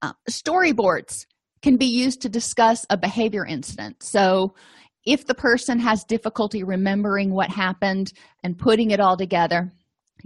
[0.03, 1.27] Uh, storyboards
[1.63, 4.03] can be used to discuss a behavior incident.
[4.03, 4.55] So
[5.07, 9.73] if the person has difficulty remembering what happened and putting it all together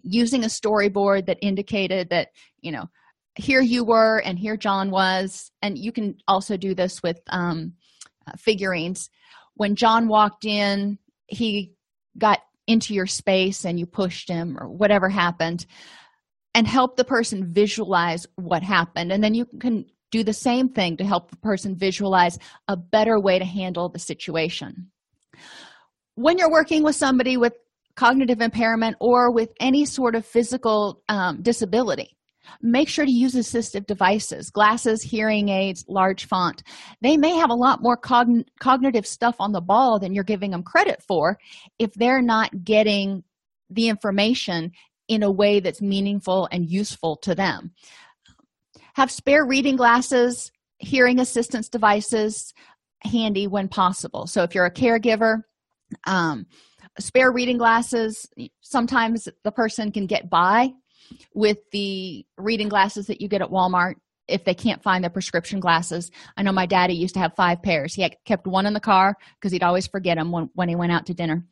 [0.03, 2.29] using a storyboard that indicated that
[2.61, 2.89] you know
[3.37, 5.53] here you were and here john was.
[5.63, 7.75] And you can also do this with um,
[8.27, 9.11] uh, figurines.
[9.55, 11.75] When john walked in he
[12.19, 15.67] got into your space and you pushed him or whatever happened
[16.55, 19.13] and help the person visualize what happened.
[19.13, 23.19] And then you can do the same thing to help the person visualize a better
[23.19, 24.91] way to handle the situation.
[26.15, 27.55] When you're working with somebody with
[27.97, 32.17] cognitive impairment or with any sort of physical um, disability,
[32.63, 36.63] make sure to use assistive devices glasses hearing aids large font
[37.01, 40.51] they may have a lot more cogn- cognitive stuff on the ball than you're giving
[40.51, 41.39] them credit for
[41.79, 43.23] if they're not getting
[43.69, 44.73] the information
[45.09, 47.73] in a way that's meaningful and useful to them
[48.95, 52.53] have spare reading glasses, hearing assistance devices
[53.03, 54.27] handy when possible.
[54.27, 55.43] So if you're a caregiver,
[56.07, 56.47] um,
[56.99, 58.29] spare reading glasses,
[58.61, 60.73] sometimes the person can get by
[61.35, 63.95] with the reading glasses that you get at Walmart
[64.29, 66.11] if they can't find their prescription glasses.
[66.37, 67.95] I know my daddy used to have five pairs.
[67.95, 70.93] He kept one in the car because he'd always forget them when, when he went
[70.93, 71.45] out to dinner.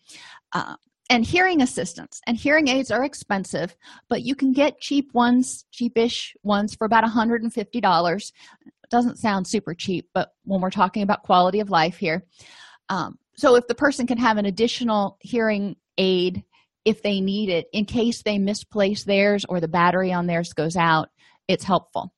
[0.52, 0.76] Uh,
[1.10, 3.76] and hearing assistance and hearing aids are expensive
[4.08, 8.32] but you can get cheap ones cheapish ones for about $150
[8.90, 12.24] doesn't sound super cheap but when we're talking about quality of life here
[12.88, 16.42] um, so if the person can have an additional hearing aid
[16.84, 20.76] if they need it in case they misplace theirs or the battery on theirs goes
[20.76, 21.08] out
[21.48, 22.12] it's helpful.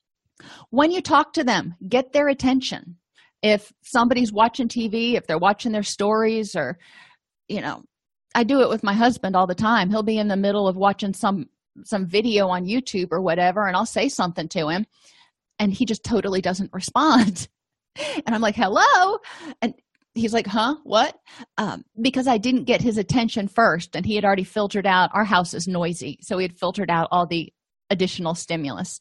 [0.71, 2.97] When you talk to them get their attention.
[3.43, 6.79] If somebody's watching tv if they're watching their stories or
[7.49, 7.83] you know
[8.35, 9.91] i do it with my husband all the time.
[9.91, 11.49] He'll be in the middle of watching some
[11.85, 14.87] some video on youtube or whatever and i'll say something to him
[15.59, 17.49] and he just totally doesn't respond.
[17.97, 19.19] And i'm like hello?
[19.63, 19.75] And
[20.15, 20.77] he's like huh?
[20.85, 21.17] What?
[21.59, 25.25] Um, because i didn't get his attention first and he had already filtered out our
[25.25, 27.53] house is noisy so he had filtered out all the
[27.91, 29.01] additional stimulus.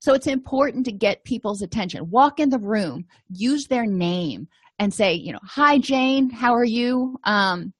[0.00, 2.10] So it's important to get people's attention.
[2.10, 4.46] Walk in the room use their name
[4.78, 7.18] and say you know hi jane how are you?
[7.24, 7.72] Um,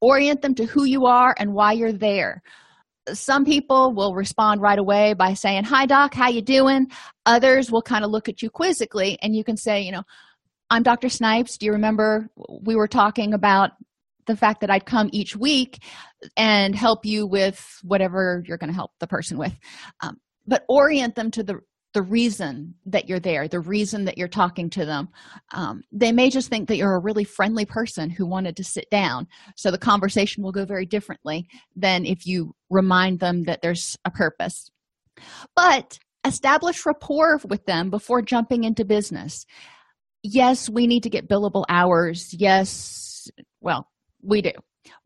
[0.00, 2.42] orient them to who you are and why you're there.
[3.12, 6.88] Some people will respond right away by saying hi doc how you doing?
[7.26, 10.02] Others will kind of look at you quizzically and you can say you know
[10.70, 11.58] i'm dr snipes.
[11.58, 12.28] Do you remember
[12.62, 13.70] we were talking about
[14.26, 15.82] the fact that i'd come each week
[16.36, 19.54] and help you with whatever you're going to help the person with?
[20.00, 21.60] Um, but orient them to the
[21.94, 25.08] the reason that you're there the reason that you're talking to them
[25.52, 28.88] um, they may just think that you're a really friendly person who wanted to sit
[28.90, 29.26] down.
[29.56, 34.10] So the conversation will go very differently than if you remind them that there's a
[34.10, 34.70] purpose.
[35.54, 39.44] But establish rapport with them before jumping into business.
[40.22, 42.32] Yes we need to get billable hours.
[42.32, 43.30] Yes
[43.60, 43.88] well
[44.22, 44.52] we do.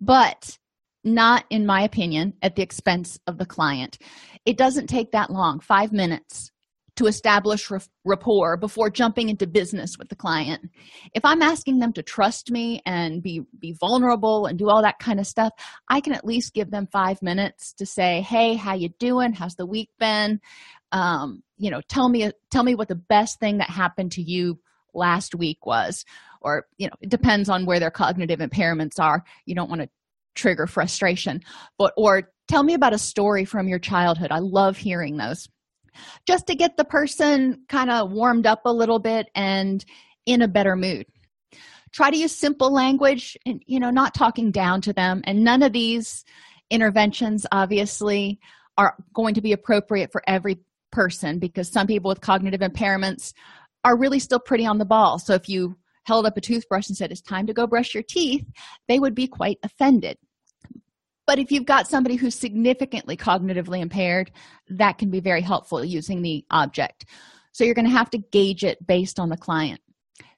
[0.01, 0.59] But
[1.05, 3.99] not in my opinion at the expense of the client.
[4.45, 6.51] It doesn't take that long five minutes
[6.97, 7.71] to establish
[8.05, 10.71] rapport before jumping into business with the client.
[11.15, 14.99] If i'm asking them to trust me and be be vulnerable and do all that
[14.99, 15.53] kind of stuff
[15.89, 19.33] i can at least give them five minutes to say hey how you doing?
[19.33, 20.41] How's the week been?
[20.93, 24.59] Um, you know tell me tell me what the best thing that happened to you
[24.95, 26.05] last week was.
[26.41, 29.23] Or you know it depends on where their cognitive impairments are.
[29.45, 29.89] You don't want to
[30.35, 31.41] trigger frustration.
[31.79, 34.31] But or tell me about a story from your childhood.
[34.31, 35.49] I love hearing those
[36.27, 39.85] just to get the person kind of warmed up a little bit and
[40.25, 41.07] in a better mood.
[41.93, 45.23] Try to use simple language and you know not talking down to them.
[45.25, 46.25] And none of these
[46.71, 48.41] interventions obviously
[48.77, 50.59] are going to be appropriate for every
[50.93, 53.33] person because some people with cognitive impairments
[53.85, 55.19] are really still pretty on the ball.
[55.19, 55.77] So if you
[56.07, 58.47] held up a toothbrush and said it's time to go brush your teeth
[58.89, 60.17] they would be quite offended
[61.27, 64.31] but if you've got somebody who's significantly cognitively impaired
[64.69, 67.05] that can be very helpful using the object.
[67.53, 69.81] So you're going to have to gauge it based on the client.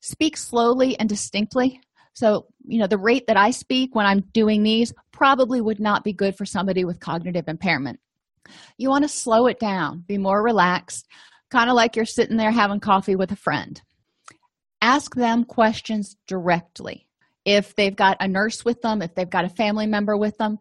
[0.01, 1.81] Speak slowly and distinctly.
[2.15, 6.05] So you know the rate that i speak when i'm doing these probably would not
[6.05, 8.01] be good for somebody with cognitive impairment.
[8.77, 11.07] You want to slow it down be more relaxed
[11.51, 13.81] kind of like you're sitting there having coffee with a friend.
[14.83, 17.08] Ask them questions directly
[17.49, 20.59] if they've got a nurse with them if they've got a family member with them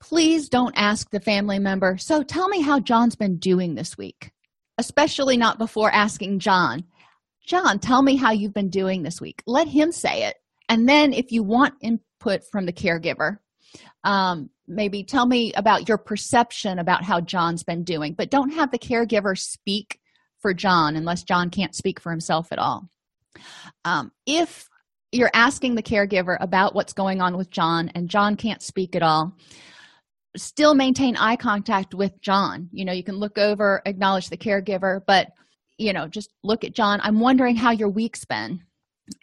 [0.00, 4.30] please don't ask the family member so tell me how john's been doing this week.
[4.78, 6.84] Especially not before asking john
[7.46, 9.42] john tell me how you've been doing this week.
[9.46, 10.36] Let him say it.
[10.68, 13.36] And then if you want input from the caregiver
[14.02, 18.70] um, maybe tell me about your perception about how john's been doing but don't have
[18.70, 20.00] the caregiver speak
[20.40, 22.88] for john unless john can't speak for himself at all.
[23.84, 24.68] Um, if
[25.14, 29.02] you're asking the caregiver about what's going on with John, and John can't speak at
[29.02, 29.36] all.
[30.36, 32.68] Still maintain eye contact with John.
[32.72, 35.28] You know, you can look over, acknowledge the caregiver, but
[35.78, 37.00] you know, just look at John.
[37.02, 38.62] I'm wondering how your week's been.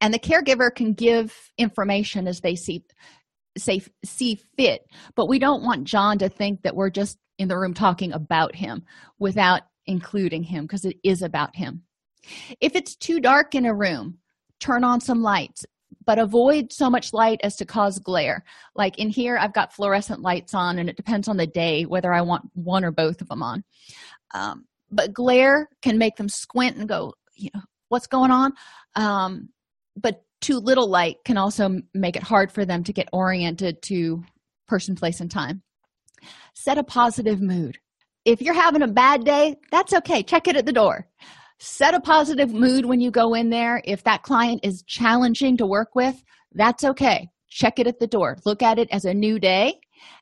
[0.02, 2.84] And the caregiver can give information as they see
[3.58, 4.86] say see fit,
[5.16, 8.56] but we don't want John to think that we're just in the room talking about
[8.56, 8.84] him
[9.20, 11.84] without including him because it is about him.
[12.62, 14.20] If it's too dark in a room,
[14.60, 15.66] turn on some lights
[16.06, 18.43] but avoid so much light as to cause glare.
[18.76, 22.14] Like in here i've got fluorescent lights on and it depends on the day whether
[22.14, 23.64] i want one or both of them on.
[24.34, 28.54] Um, but glare can make them squint and go you know what's going on?
[28.95, 29.49] Um,
[29.95, 34.24] but too little light can also make it hard for them to get oriented to
[34.68, 35.62] person place and time.
[36.56, 37.78] Set a positive mood.
[38.26, 40.24] If you're having a bad day that's okay.
[40.24, 41.08] Check it at the door
[41.62, 43.82] set a positive mood when you go in there.
[43.86, 46.22] If that client is challenging to work with
[46.53, 47.30] that's okay.
[47.49, 48.38] Check it at the door.
[48.45, 49.80] Look at it as a new day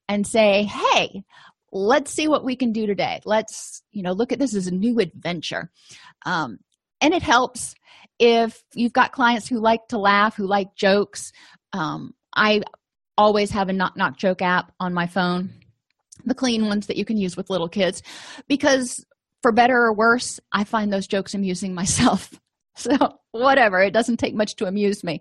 [0.07, 1.23] and say hey
[1.71, 3.21] let's see what we can do today.
[3.25, 5.71] Let's you know look at this as a new adventure.
[6.25, 6.59] Um,
[7.01, 7.75] and it helps
[8.17, 11.31] if you've got clients who like to laugh who like jokes.
[11.71, 12.61] Um, i
[13.17, 15.51] always have a knock knock joke app on my phone
[16.25, 18.01] the clean ones that you can use with little kids
[18.47, 19.05] because
[19.41, 22.31] for better or worse i find those jokes amusing myself.
[22.75, 22.95] So
[23.31, 25.19] whatever it doesn't take much to amuse me.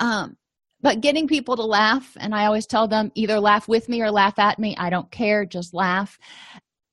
[0.00, 0.36] Um,
[0.80, 4.10] but getting people to laugh and i always tell them either laugh with me or
[4.10, 6.18] laugh at me i don't care just laugh.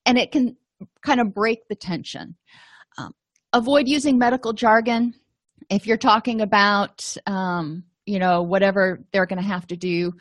[0.05, 0.55] And it can
[1.03, 2.35] kind of break the tension.
[2.99, 3.15] Um,
[3.53, 5.15] avoid using medical jargon.
[5.71, 10.13] If you're talking about um, you know whatever they're going to have to do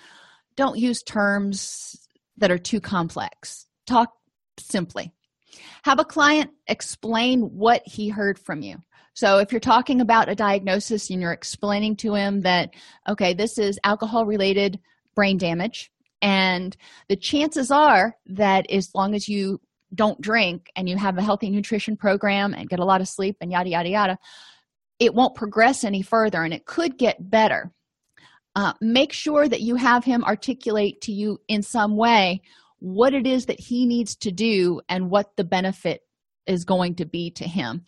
[0.57, 1.97] don't use terms
[2.39, 3.67] that are too complex.
[3.87, 4.13] Talk
[4.59, 5.13] simply
[5.83, 8.79] have a client explain what he heard from you.
[9.15, 12.71] So if you're talking about a diagnosis and you're explaining to him that
[13.09, 14.81] okay this is alcohol related
[15.15, 15.91] brain damage
[16.23, 16.75] and
[17.09, 19.61] the chances are that as long as you
[19.95, 23.37] don't drink and you have a healthy nutrition program and get a lot of sleep
[23.43, 24.19] and yada yada yada
[25.03, 27.73] it won't progress any further and it could get better.
[28.55, 32.41] Uh, make sure that you have him articulate to you in some way
[32.83, 36.01] what it is that he needs to do and what the benefit
[36.49, 37.85] is going to be to him.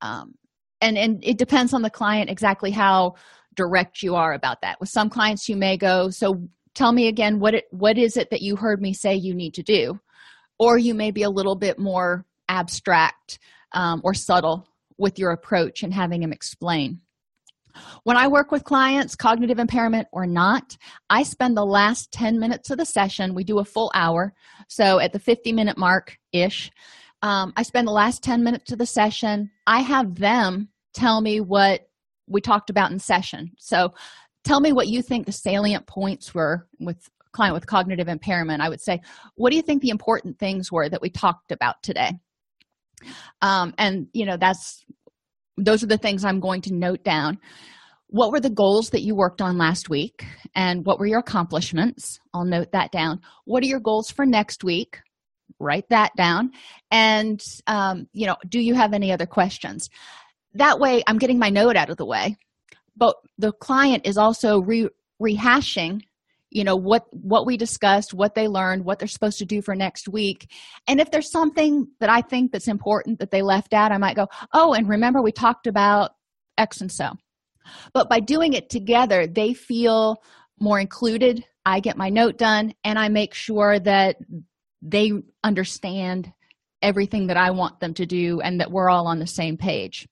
[0.00, 0.34] Um,
[0.80, 3.16] and and it depends on the client exactly how
[3.54, 4.80] direct you are about that.
[4.80, 8.30] With some clients you may go so tell me again what it what is it
[8.30, 10.00] that you heard me say you need to do?
[10.58, 13.38] Or you may be a little bit more abstract
[13.72, 17.00] um, or subtle with your approach and having him explain
[18.04, 20.76] when I work with clients, cognitive impairment or not,
[21.10, 23.34] I spend the last 10 minutes of the session.
[23.34, 24.32] We do a full hour.
[24.68, 26.70] So at the 50 minute mark ish,
[27.22, 29.50] um, I spend the last 10 minutes of the session.
[29.66, 31.88] I have them tell me what
[32.28, 33.52] we talked about in session.
[33.58, 33.92] So
[34.44, 38.62] tell me what you think the salient points were with client with cognitive impairment.
[38.62, 39.00] I would say,
[39.34, 42.12] what do you think the important things were that we talked about today?
[43.42, 44.84] Um, and you know, that's
[45.58, 47.38] those are the things I'm going to note down.
[48.08, 50.24] What were the goals that you worked on last week?
[50.54, 52.18] And what were your accomplishments?
[52.32, 53.20] I'll note that down.
[53.44, 55.00] What are your goals for next week?
[55.58, 56.52] Write that down.
[56.90, 59.90] And, um, you know, do you have any other questions?
[60.54, 62.36] That way, I'm getting my note out of the way,
[62.96, 64.88] but the client is also re-
[65.20, 66.02] rehashing
[66.50, 69.74] you know what what we discussed what they learned what they're supposed to do for
[69.74, 70.50] next week.
[70.86, 74.16] And if there's something that i think that's important that they left out i might
[74.16, 76.12] go oh and remember we talked about
[76.56, 77.12] x and so.
[77.92, 80.22] But by doing it together they feel
[80.60, 81.44] more included.
[81.64, 84.16] I get my note done and i make sure that
[84.80, 85.12] they
[85.44, 86.32] understand
[86.80, 90.08] everything that i want them to do and that we're all on the same page.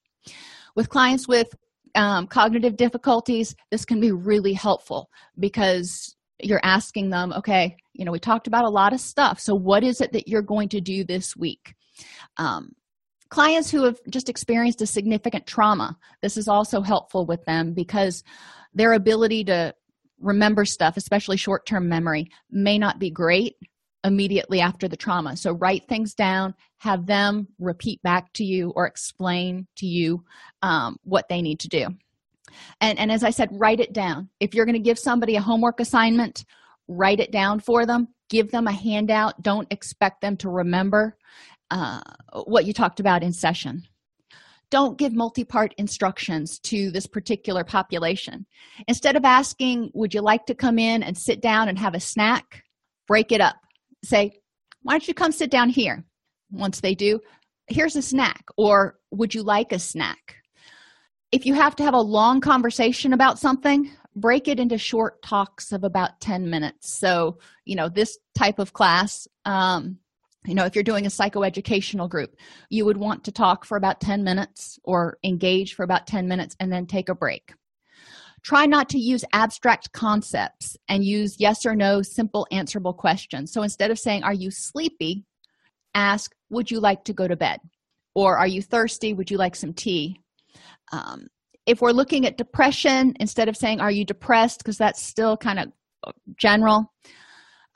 [0.74, 1.48] With clients with
[1.94, 5.08] um, cognitive difficulties this can be really helpful
[5.38, 9.40] because you're asking them okay you know we talked about a lot of stuff.
[9.40, 11.74] So what is it that you're going to do this week?
[12.36, 12.72] Um,
[13.28, 18.22] clients who have just experienced a significant trauma this is also helpful with them because
[18.72, 19.74] their ability to
[20.20, 23.56] remember stuff especially short-term memory may not be great
[24.04, 25.36] immediately after the trauma.
[25.36, 30.22] So write things down have them repeat back to you or explain to you
[30.62, 31.88] um, what they need to do
[32.80, 34.28] and and as i said write it down.
[34.40, 36.44] If you're going to give somebody a homework assignment
[36.88, 38.08] write it down for them.
[38.28, 39.42] Give them a handout.
[39.42, 41.16] Don't expect them to remember
[41.70, 42.00] uh,
[42.44, 43.82] what you talked about in session.
[44.70, 48.46] Don't give multi-part instructions to this particular population.
[48.88, 52.00] Instead of asking would you like to come in and sit down and have a
[52.00, 52.62] snack?
[53.06, 53.56] Break it up.
[54.04, 54.32] Say
[54.82, 56.04] why don't you come sit down here?
[56.50, 57.20] Once they do
[57.68, 60.36] here's a snack or would you like a snack
[61.32, 65.72] if you have to have a long conversation about something break it into short talks
[65.72, 66.98] of about 10 minutes.
[66.98, 69.98] So you know this type of class um,
[70.44, 72.36] you know if you're doing a psychoeducational group
[72.70, 76.56] you would want to talk for about 10 minutes or engage for about 10 minutes
[76.60, 77.52] and then take a break.
[78.42, 83.52] Try not to use abstract concepts and use yes or no simple answerable questions.
[83.52, 85.24] So instead of saying are you sleepy?
[85.94, 87.58] ask would you like to go to bed?
[88.14, 89.12] or are you thirsty?
[89.12, 90.22] Would you like some tea
[90.92, 91.28] um,
[91.66, 94.58] if we're looking at depression instead of saying are you depressed?
[94.58, 95.72] because that's still kind of
[96.36, 96.92] general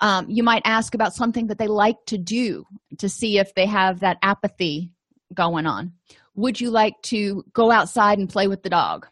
[0.00, 2.64] um, you might ask about something that they like to do
[2.98, 4.92] to see if they have that apathy
[5.34, 5.92] going on.
[6.34, 9.06] Would you like to go outside and play with the dog?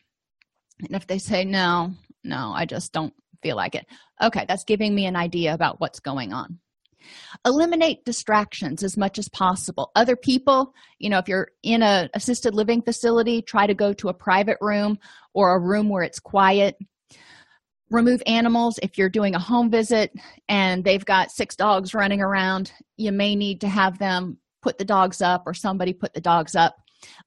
[0.81, 1.95] And if they say no
[2.25, 3.87] no i just don't feel like it.
[4.23, 6.59] Okay that's giving me an idea about what's going on
[7.45, 9.91] eliminate distractions as much as possible.
[9.95, 14.09] Other people you know if you're in a assisted living facility try to go to
[14.09, 14.99] a private room
[15.35, 16.77] or a room where it's quiet.
[17.91, 20.13] Remove animals if you're doing a home visit
[20.49, 22.71] and they've got six dogs running around.
[22.99, 26.55] You may need to have them put the dogs up or somebody put the dogs
[26.55, 26.77] up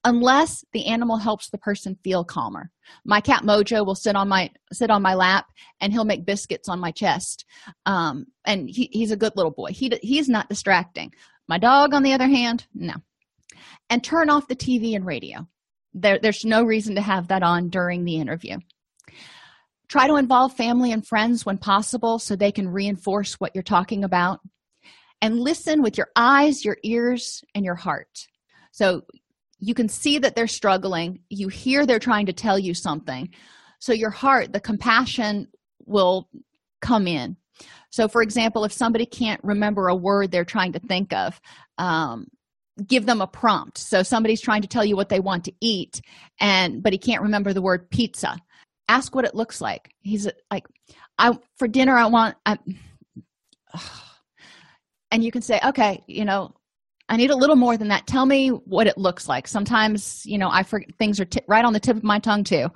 [0.03, 2.71] unless the animal helps the person feel calmer.
[3.05, 5.45] My cat mojo will sit on my sit on my lap
[5.79, 7.45] and he'll make biscuits on my chest.
[7.85, 9.71] Um, and he, he's a good little boy.
[9.71, 11.13] He he's not distracting.
[11.47, 12.93] My dog on the other hand no.
[13.89, 15.47] And turn off the tv and radio.
[15.93, 18.57] There, there's no reason to have that on during the interview.
[19.89, 24.05] Try to involve family and friends when possible so they can reinforce what you're talking
[24.05, 24.39] about.
[25.21, 28.27] And listen with your eyes your ears and your heart.
[28.71, 29.03] So
[29.61, 31.19] you can see that they're struggling.
[31.29, 33.29] You hear they're trying to tell you something.
[33.79, 35.47] So your heart the compassion
[35.85, 36.27] will
[36.81, 37.37] come in.
[37.89, 41.39] So for example if somebody can't remember a word they're trying to think of
[41.77, 42.27] um,
[42.87, 43.77] give them a prompt.
[43.77, 46.01] So somebody's trying to tell you what they want to eat
[46.39, 48.37] and but he can't remember the word pizza.
[48.89, 49.93] Ask what it looks like.
[50.01, 50.65] He's like
[51.21, 52.57] i for dinner i want I,
[55.11, 56.53] and you can say okay you know
[57.11, 58.07] i need a little more than that.
[58.07, 59.47] Tell me what it looks like.
[59.47, 62.43] Sometimes you know i forget things are t- right on the tip of my tongue
[62.43, 62.67] too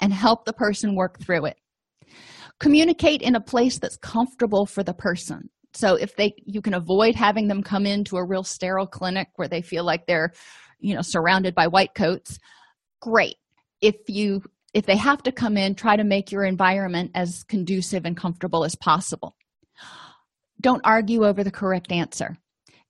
[0.00, 1.56] and help the person work through it.
[2.58, 5.50] Communicate in a place that's comfortable for the person.
[5.74, 9.48] So if they you can avoid having them come into a real sterile clinic where
[9.48, 10.32] they feel like they're
[10.78, 12.38] you know surrounded by white coats
[13.00, 13.36] great.
[13.82, 14.42] If you
[14.72, 18.64] if they have to come in try to make your environment as conducive and comfortable
[18.64, 19.36] as possible.
[20.62, 22.38] Don't argue over the correct answer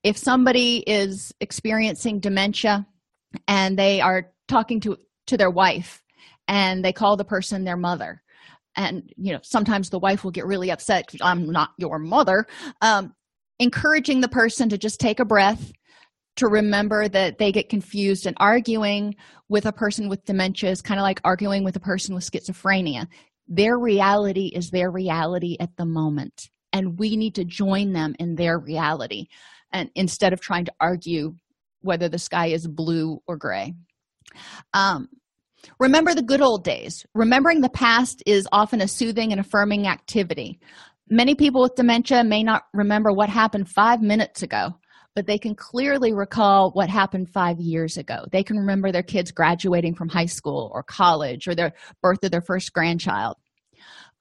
[0.02, 2.86] if somebody is experiencing dementia
[3.48, 4.96] and they are talking to
[5.26, 6.02] to their wife
[6.48, 8.22] and they call the person their mother
[8.76, 12.46] and you know sometimes the wife will get really upset i'm not your mother
[12.80, 13.14] um,
[13.58, 15.72] encouraging the person to just take a breath
[16.36, 19.14] to remember that they get confused and arguing
[19.48, 23.06] with a person with dementia is kind of like arguing with a person with schizophrenia.
[23.46, 28.36] Their reality is their reality at the moment and we need to join them in
[28.36, 29.26] their reality
[29.72, 31.34] and instead of trying to argue
[31.82, 33.74] whether the sky is blue or gray
[34.74, 35.08] um,
[35.78, 37.04] Remember the good old days.
[37.14, 40.58] Remembering the past is often a soothing and affirming activity.
[41.08, 44.74] Many people with dementia may not remember what happened five minutes ago,
[45.14, 48.24] but they can clearly recall what happened five years ago.
[48.30, 52.30] They can remember their kids graduating from high school or college or their birth of
[52.30, 53.36] their first grandchild.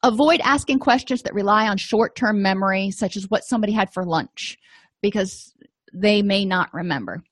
[0.02, 4.06] Avoid asking questions that rely on short term memory, such as what somebody had for
[4.06, 4.58] lunch,
[5.02, 5.54] because
[5.94, 7.24] they may not remember.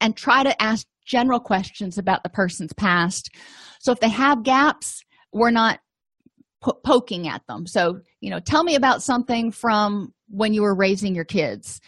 [0.00, 3.30] And try to ask general questions about the person's past.
[3.80, 5.04] So if they have gaps
[5.36, 5.80] we're not
[6.62, 7.66] po- poking at them.
[7.66, 11.80] So you know tell me about something from when you were raising your kids.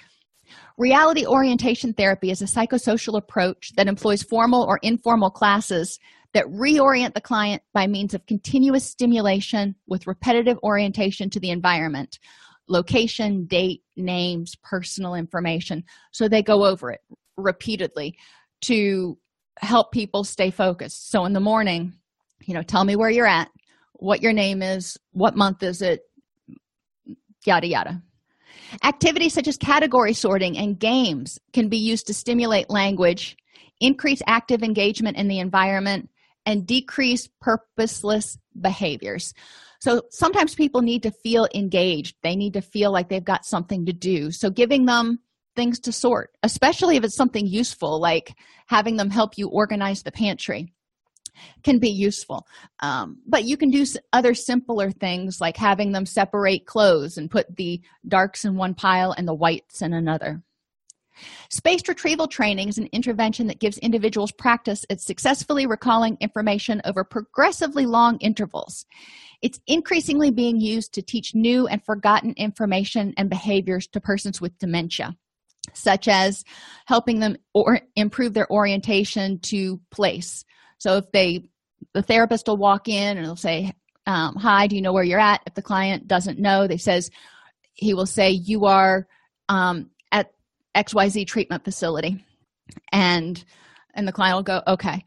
[0.76, 5.98] Reality orientation therapy is a psychosocial approach that employs formal or informal classes
[6.34, 12.18] that reorient the client by means of continuous stimulation with repetitive orientation to the environment
[12.68, 15.84] location date names personal information.
[16.12, 17.00] So they go over it
[17.36, 18.16] repeatedly
[18.62, 19.18] to
[19.58, 21.10] help people stay focused.
[21.10, 21.92] So in the morning
[22.48, 23.50] you know tell me where you're at
[23.92, 26.00] what your name is what month is it
[27.44, 28.02] yada yada.
[28.84, 33.36] Activities such as category sorting and games can be used to stimulate language
[33.80, 36.08] increase active engagement in the environment
[36.46, 39.34] and decrease purposeless behaviors
[39.80, 43.86] so sometimes people need to feel engaged they need to feel like they've got something
[43.86, 45.18] to do so giving them
[45.58, 48.32] things to sort, especially if it's something useful, like
[48.68, 50.72] having them help you organize the pantry
[51.64, 52.46] can be useful.
[52.78, 57.56] Um, but you can do other simpler things like having them separate clothes and put
[57.56, 60.42] the darks in one pile and the whites in another.
[61.50, 67.02] Spaced retrieval training is an intervention that gives individuals practice at successfully recalling information over
[67.02, 68.86] progressively long intervals.
[69.40, 74.58] It's increasingly being used to teach new and forgotten information and behaviors to persons with
[74.58, 75.16] dementia
[75.74, 76.44] such as
[76.86, 80.44] helping them or improve their orientation to place.
[80.78, 81.44] So if they
[81.94, 83.72] the therapist will walk in and they'll say
[84.06, 85.42] um, hi do you know where you're at?
[85.46, 87.10] If the client doesn't know they says
[87.74, 89.06] he will say you are
[89.48, 90.32] um, at
[90.74, 92.24] xyz treatment facility.
[92.92, 93.42] And
[93.94, 95.04] and the client will go okay.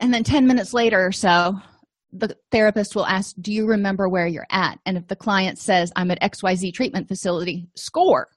[0.00, 1.60] And then 10 minutes later or so
[2.18, 5.92] the therapist will ask do you remember where you're at and if the client says
[5.96, 8.28] i'm at xyz treatment facility score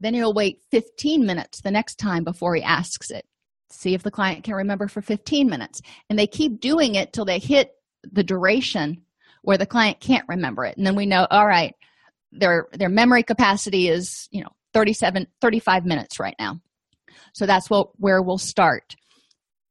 [0.00, 3.24] then he'll wait 15 minutes the next time before he asks it.
[3.70, 5.80] See if the client can remember for 15 minutes.
[6.08, 7.70] And they keep doing it till they hit
[8.12, 9.02] the duration
[9.42, 10.76] where the client can't remember it.
[10.76, 11.74] And then we know, all right,
[12.32, 16.60] their their memory capacity is, you know, 37 35 minutes right now.
[17.32, 18.96] So that's what where we'll start.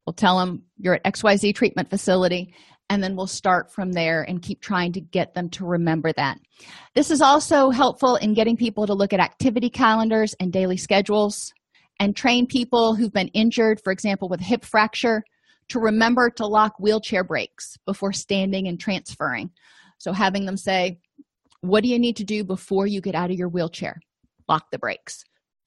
[0.06, 2.54] We'll tell them you're at XYZ treatment facility
[2.90, 6.38] and then we'll start from there and keep trying to get them to remember that.
[6.96, 11.54] This is also helpful in getting people to look at activity calendars and daily schedules
[12.00, 15.24] and train people who've been injured, for example, with hip fracture,
[15.70, 19.50] to remember to lock wheelchair brakes before standing and transferring.
[19.98, 21.00] So, having them say,
[21.62, 24.02] What do you need to do before you get out of your wheelchair?
[24.50, 25.24] Lock the brakes.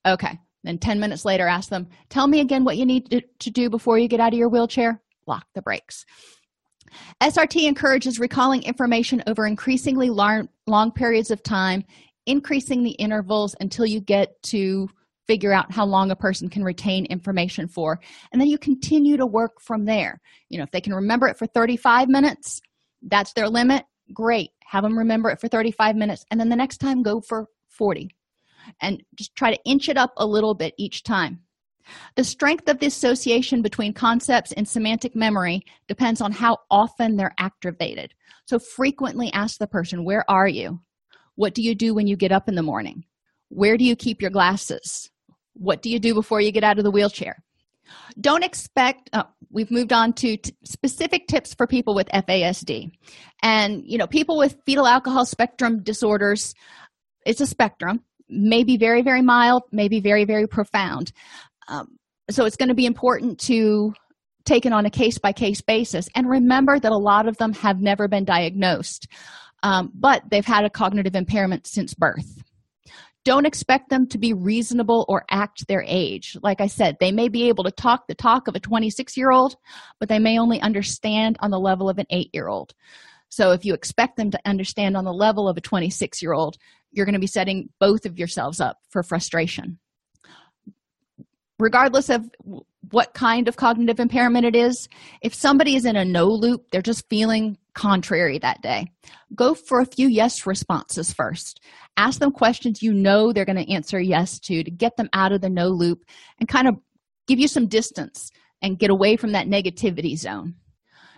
[0.07, 3.71] Okay, then 10 minutes later ask them tell me again what you need to, do
[3.71, 6.05] before you get out of your wheelchair lock the brakes
[7.23, 11.85] srt encourages recalling information over increasingly long, long periods of time
[12.27, 14.89] increasing the intervals until you get to
[15.27, 17.99] figure out how long a person can retain information for
[18.33, 20.21] and then you continue to work from there.
[20.49, 22.61] You know if they can remember it for 35 minutes
[23.03, 23.85] that's their limit.
[24.13, 24.51] Great.
[24.65, 28.09] Have them remember it for 35 minutes and then the next time go for 40
[28.81, 31.41] and just try to inch it up a little bit each time
[32.17, 37.35] the strength of the association between concepts and semantic memory depends on how often they're
[37.39, 38.15] activated.
[38.47, 40.81] So frequently ask the person where are you?
[41.35, 43.05] What do you do when you get up in the morning?
[43.49, 45.11] Where do you keep your glasses?
[45.55, 47.37] What do you do before you get out of the wheelchair?
[48.21, 52.91] Don't expect uh, we've moved on to t- specific tips for people with fasd
[53.43, 56.55] and you know people with fetal alcohol spectrum disorders
[57.25, 61.13] it's a spectrum maybe very very mild maybe very very profound
[61.69, 61.99] um,
[62.31, 63.93] so it's going to be important to
[64.45, 66.09] take it on a case by case basis.
[66.15, 69.09] And remember that a lot of them have never been diagnosed
[69.63, 72.43] um, but they've had a cognitive impairment since birth.
[73.25, 76.37] Don't expect them to be reasonable or act their age.
[76.43, 79.33] Like i said they may be able to talk the talk of a 26 year
[79.33, 79.57] old
[79.99, 82.75] but they may only understand on the level of an 8 year old
[83.29, 86.57] so if you expect them to understand on the level of a 26 year old
[86.93, 89.79] you're going to be setting both of yourselves up for frustration
[91.59, 92.31] regardless of
[92.91, 94.89] what kind of cognitive impairment it is
[95.23, 98.91] if somebody is in a no loop they're just feeling contrary that day.
[99.35, 101.61] Go for a few yes responses first.
[101.97, 105.31] Ask them questions you know they're going to answer yes to to get them out
[105.33, 106.03] of the no loop
[106.41, 106.77] and kind of
[107.29, 108.33] give you some distance
[108.63, 110.55] and get away from that negativity zone.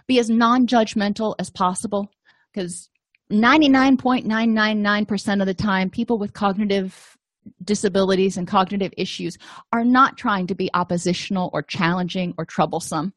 [0.06, 2.10] Be as non-judgmental as possible
[2.52, 2.90] because
[3.30, 7.17] 99.999% of the time people with cognitive
[7.64, 9.38] disabilities and cognitive issues
[9.72, 13.12] are not trying to be oppositional or challenging or troublesome.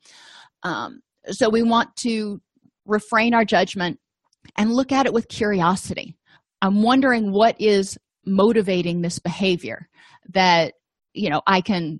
[0.63, 2.41] Um, so we want to
[2.85, 3.99] refrain our judgment
[4.57, 6.15] and look at it with curiosity.
[6.61, 9.89] I'm wondering what is motivating this behavior
[10.29, 10.75] that
[11.13, 11.99] you know i can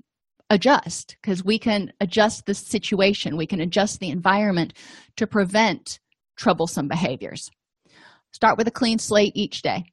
[0.52, 4.74] adjust because we can adjust the situation we can adjust the environment
[5.16, 6.00] to prevent
[6.38, 7.50] troublesome behaviors.
[8.32, 9.86] Start with a clean slate each day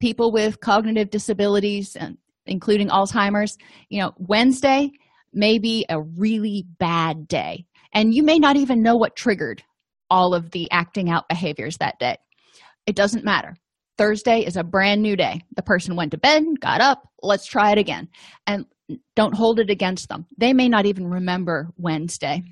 [0.00, 3.56] people with cognitive disabilities and including alzheimer's
[3.88, 4.90] you know wednesday
[5.34, 7.66] may be a really bad day.
[7.92, 9.62] And you may not even know what triggered
[10.10, 12.16] all of the acting out behaviors that day.
[12.86, 13.56] It doesn't matter.
[13.96, 15.40] Thursday is a brand new day.
[15.56, 18.08] The person went to bed got up let's try it again.
[18.46, 18.66] And
[19.16, 20.26] don't hold it against them.
[20.36, 22.42] They may not even remember wednesday.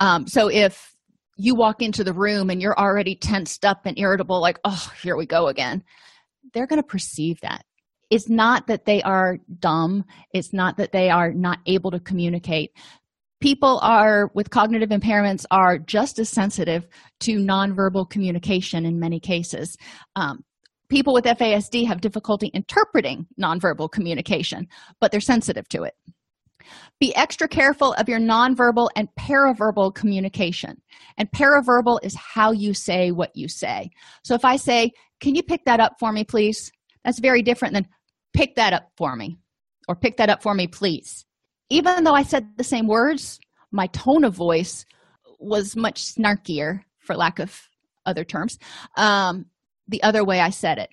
[0.00, 0.94] Um, so if
[1.36, 5.16] you walk into the room and you're already tensed up and irritable like oh here
[5.16, 5.82] we go again
[6.52, 7.64] they're going to perceive that.
[8.10, 10.04] It's not that they are dumb.
[10.34, 12.72] It's not that they are not able to communicate.
[13.40, 16.86] People are with cognitive impairments are just as sensitive
[17.20, 19.76] to nonverbal communication in many cases.
[20.16, 20.44] Um,
[20.90, 24.66] people with fasd have difficulty interpreting nonverbal communication
[25.00, 25.94] but they're sensitive to it.
[26.98, 30.80] Be extra careful of your nonverbal and paraverbal communication.
[31.16, 33.90] And paraverbal is how you say what you say.
[34.22, 36.72] So if i say can you pick that up for me please?
[37.04, 37.86] That's very different than
[38.32, 39.38] pick that up for me
[39.88, 41.24] or pick that up for me please.
[41.70, 43.38] Even though i said the same words
[43.72, 44.84] my tone of voice
[45.38, 47.60] was much snarkier for lack of
[48.04, 48.58] other terms
[48.96, 49.46] um,
[49.88, 50.90] the other way i said it.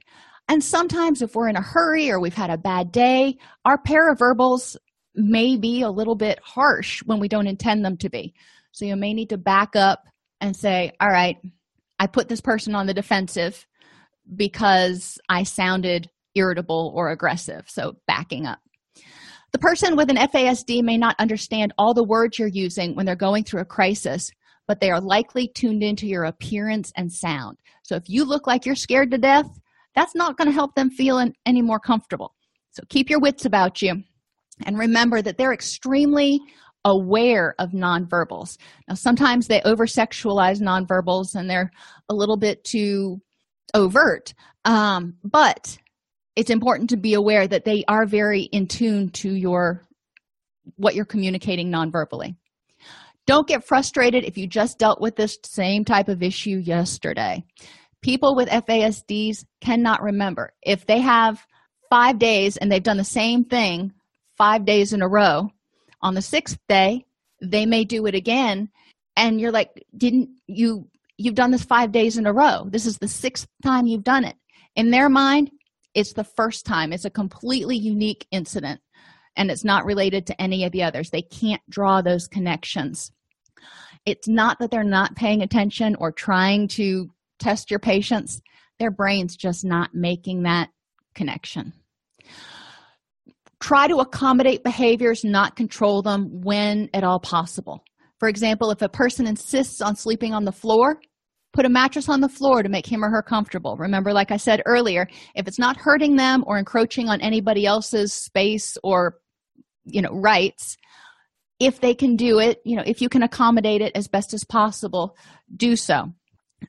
[0.50, 4.76] And sometimes if we're in a hurry or we've had a bad day our paraverbals
[5.16, 8.36] may be a little bit harsh when we don't intend them to be.
[8.72, 10.04] So you may need to back up
[10.40, 11.38] and say all right
[12.00, 13.66] i put this person on the defensive
[14.36, 18.60] because i sounded irritable or aggressive so backing up.
[19.54, 23.16] The person with an fasd may not understand all the words you're using when they're
[23.16, 24.30] going through a crisis
[24.68, 27.58] but they are likely tuned into your appearance and sound.
[27.84, 29.50] So if you look like you're scared to death
[29.96, 32.36] that's not going to help them feel any more comfortable.
[32.72, 34.04] So keep your wits about you
[34.66, 36.40] and remember that they're extremely
[36.86, 38.58] aware of nonverbals.
[38.88, 41.72] Now sometimes they over sexualize nonverbals and they're
[42.10, 43.22] a little bit too
[43.74, 44.34] overt.
[44.66, 45.78] Um, but
[46.36, 49.82] it's important to be aware that they are very in tune to your
[50.76, 52.36] what you're communicating nonverbally.
[53.26, 57.44] Don't get frustrated if you just dealt with this same type of issue yesterday.
[58.02, 60.54] People with fasds cannot remember.
[60.62, 61.46] If they have
[61.90, 63.94] five days and they've done the same thing
[64.38, 65.50] five days in a row
[66.02, 67.06] on the sixth day
[67.42, 68.70] they may do it again.
[69.16, 70.88] And you're like didn't you
[71.18, 74.24] you've done this five days in a row this is the sixth time you've done
[74.24, 74.36] it
[74.76, 75.52] in their mind
[75.94, 78.80] it's the first time it's a completely unique incident
[79.38, 81.12] and it's not related to any of the others.
[81.12, 83.12] They can't draw those connections.
[84.06, 87.10] It's not that they're not paying attention or trying to
[87.40, 88.42] test your patience,
[88.80, 90.70] their brain's just not making that
[91.14, 91.74] connection.
[93.60, 97.84] Try to accommodate behaviors, not control them when at all possible.
[98.20, 101.00] For example, if a person insists on sleeping on the floor,
[101.54, 103.78] put a mattress on the floor to make him or her comfortable.
[103.78, 108.14] Remember, like I said earlier, if it's not hurting them or encroaching on anybody else's
[108.14, 109.18] space or
[109.86, 110.78] you know rights,
[111.60, 114.44] if they can do it, you know, if you can accommodate it as best as
[114.44, 115.16] possible,
[115.56, 116.14] do so.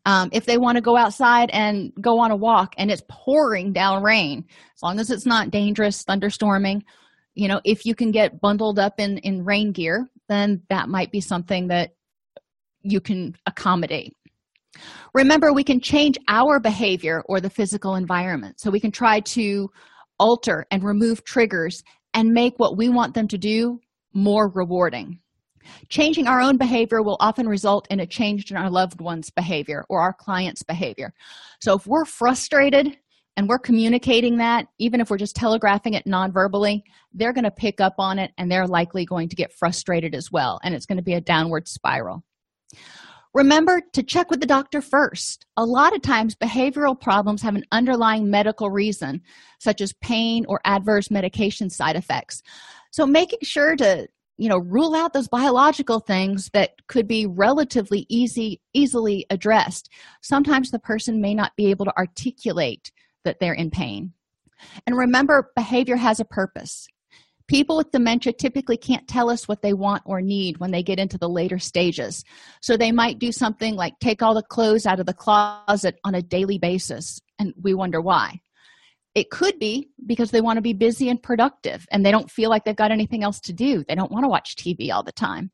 [0.05, 3.73] Um, if they want to go outside and go on a walk and it's pouring
[3.73, 4.45] down rain,
[4.75, 6.83] as long as it's not dangerous, thunderstorming,
[7.35, 11.11] you know, if you can get bundled up in in rain gear, then that might
[11.11, 11.91] be something that
[12.83, 14.15] you can accommodate.
[15.15, 18.61] Remember, we can change our behavior or the physical environment.
[18.61, 19.69] So we can try to
[20.19, 21.83] alter and remove triggers
[22.15, 23.81] and make what we want them to do
[24.15, 25.21] more rewarding.
[25.89, 29.85] Changing our own behavior will often result in a change in our loved one's behavior
[29.89, 31.13] or our client's behavior.
[31.61, 32.97] So if we're frustrated
[33.39, 36.83] and we're communicating that, even if we're just telegraphing it non verbally,
[37.15, 40.33] they're going to pick up on it and they're likely going to get frustrated as
[40.33, 40.59] well.
[40.65, 42.25] And it's going to be a downward spiral.
[43.35, 45.47] Remember to check with the doctor first.
[45.57, 49.23] A lot of times, behavioral problems have an underlying medical reason,
[49.61, 52.43] such as pain or adverse medication side effects.
[52.91, 58.05] So, making sure to you know rule out those biological things that could be relatively
[58.09, 59.91] easy easily addressed
[60.23, 62.93] sometimes the person may not be able to articulate
[63.29, 64.13] that they're in pain
[64.87, 66.87] and remember behavior has a purpose
[67.47, 70.99] people with dementia typically can't tell us what they want or need when they get
[70.99, 72.25] into the later stages
[72.63, 76.15] so they might do something like take all the clothes out of the closet on
[76.15, 78.41] a daily basis and we wonder why
[79.15, 82.51] it could be because they want to be busy and productive and they don't feel
[82.51, 83.85] like they've got anything else to do.
[83.89, 85.51] They don't want to watch TV all the time.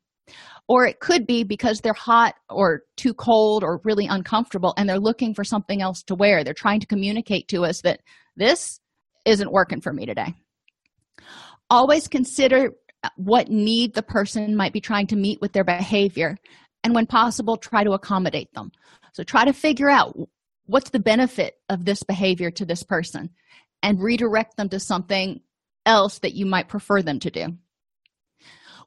[0.67, 4.99] Or it could be because they're hot or too cold or really uncomfortable and they're
[4.99, 6.43] looking for something else to wear.
[6.43, 8.01] They're trying to communicate to us that
[8.35, 8.79] this
[9.25, 10.33] isn't working for me today.
[11.69, 12.71] Always consider
[13.15, 16.37] what need the person might be trying to meet with their behavior
[16.83, 18.71] and when possible try to accommodate them.
[19.13, 20.17] So try to figure out
[20.65, 23.29] what's the benefit of this behavior to this person
[23.83, 25.41] and redirect them to something
[25.85, 27.57] else that you might prefer them to do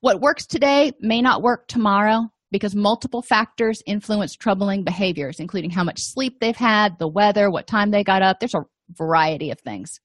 [0.00, 5.84] what works today may not work tomorrow because multiple factors influence troubling behaviors including how
[5.84, 9.60] much sleep they've had the weather what time they got up there's a variety of
[9.60, 10.00] things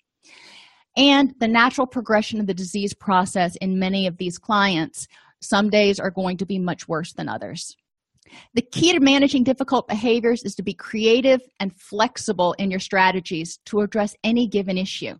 [0.96, 5.08] and the natural progression of the disease process in many of these clients
[5.41, 7.76] some days are going to be much worse than others
[8.54, 13.58] the key to managing difficult behaviors is to be creative and flexible in your strategies
[13.66, 15.16] to address any given issue.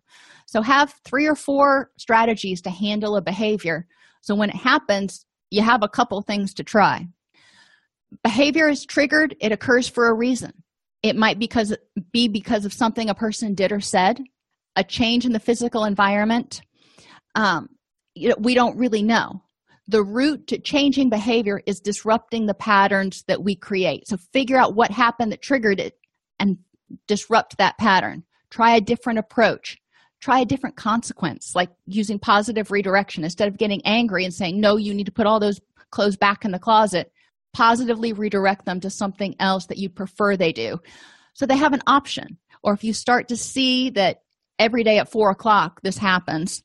[0.46, 3.86] So, have three or four strategies to handle a behavior.
[4.24, 7.08] So, when it happens, you have a couple things to try.
[8.22, 10.52] Behavior is triggered, it occurs for a reason.
[11.02, 11.76] It might because,
[12.12, 14.22] be because of something a person did or said,
[14.76, 16.62] a change in the physical environment.
[17.34, 17.68] Um,
[18.14, 19.42] you know, we don't really know
[19.86, 24.08] the root to changing behavior is disrupting the patterns that we create.
[24.08, 25.98] So figure out what happened that triggered it
[26.38, 26.58] and
[27.06, 28.24] disrupt that pattern.
[28.50, 29.78] Try a different approach.
[30.24, 33.24] Try a different consequence, like using positive redirection.
[33.24, 35.60] Instead of getting angry and saying, no, you need to put all those
[35.90, 37.12] clothes back in the closet,
[37.52, 40.78] positively redirect them to something else that you prefer they do.
[41.34, 42.38] So they have an option.
[42.62, 44.22] Or if you start to see that
[44.58, 46.62] every day at four o'clock this happens,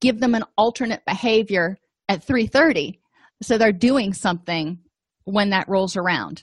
[0.00, 1.76] give them an alternate behavior
[2.08, 2.98] at 3:30
[3.42, 4.78] so they're doing something
[5.24, 6.42] when that rolls around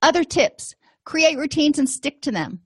[0.00, 0.74] other tips
[1.04, 2.60] create routines and stick to them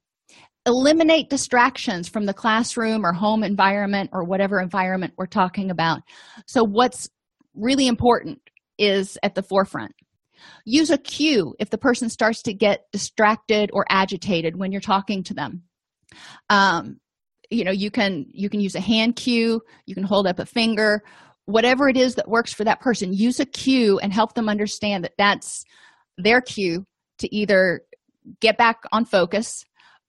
[0.67, 6.01] eliminate distractions from the classroom or home environment or whatever environment we're talking about.
[6.47, 7.09] So what's
[7.55, 8.41] really important
[8.79, 9.93] is at the forefront.
[10.65, 15.23] Use a cue if the person starts to get distracted or agitated when you're talking
[15.25, 15.63] to them.
[16.51, 16.99] Um,
[17.51, 20.47] you know you can you can use a hand cue you can hold up a
[20.47, 21.03] finger
[21.45, 25.05] whatever it is that works for that person use a cue and help them understand
[25.05, 25.65] that that's
[26.19, 26.85] their cue
[27.19, 27.83] to either
[28.41, 29.65] get back on focus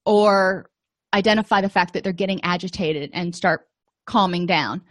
[0.07, 0.69] or
[1.13, 3.67] identify the fact that they're getting agitated and start
[4.05, 4.81] calming down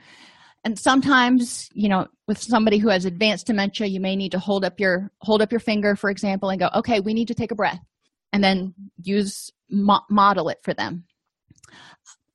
[0.65, 4.65] and sometimes you know with somebody who has advanced dementia you may need to hold
[4.65, 7.51] up your hold up your finger for example and go okay we need to take
[7.51, 7.81] a breath
[8.33, 11.05] and then use mo- model it for them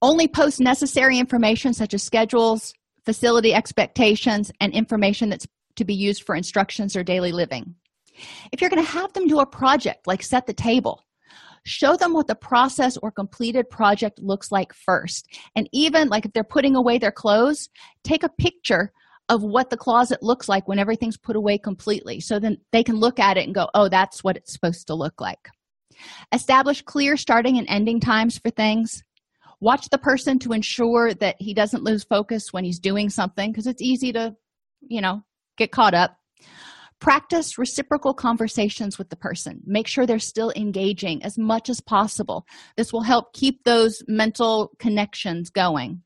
[0.01, 2.73] only post necessary information such as schedules
[3.05, 7.75] facility expectations, and information that's to be used for instructions or daily living.
[8.51, 11.03] If you're going to have them do a project like set the table,
[11.63, 15.27] show them what the process or completed project looks like first.
[15.55, 17.69] And even like if they're putting away their clothes
[18.03, 18.91] take a picture
[19.29, 22.19] of what the closet looks like when everything's put away completely.
[22.19, 24.95] So then they can look at it and go oh that's what it's supposed to
[24.95, 25.49] look like.
[26.31, 29.03] Establish clear starting and ending times for things.
[29.59, 33.67] Watch the person to ensure that he doesn't lose focus when he's doing something because
[33.67, 34.35] it's easy to
[34.81, 35.23] you know
[35.57, 36.17] get caught up
[37.01, 39.59] practice reciprocal conversations with the person.
[39.65, 42.45] Make sure they're still engaging as much as possible.
[42.77, 46.03] This will help keep those mental connections going.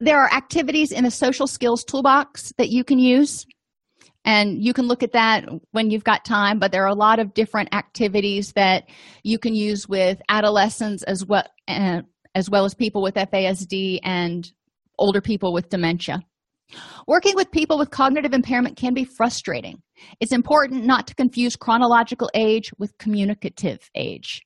[0.00, 3.46] There are activities in the social skills toolbox that you can use
[4.24, 7.18] and you can look at that when you've got time but there are a lot
[7.18, 8.84] of different activities that
[9.22, 12.02] you can use with adolescents as well uh,
[12.34, 14.52] as well as people with fasd and
[14.98, 16.20] older people with dementia
[17.06, 19.82] Working with people with cognitive impairment can be frustrating.
[20.20, 24.42] It's important not to confuse chronological age with communicative age.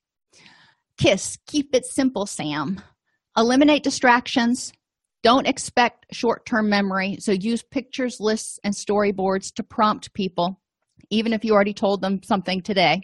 [0.99, 2.81] KISS, keep it simple, Sam.
[3.37, 4.73] Eliminate distractions.
[5.23, 10.61] Don't expect short term memory, so use pictures, lists, and storyboards to prompt people,
[11.11, 13.03] even if you already told them something today.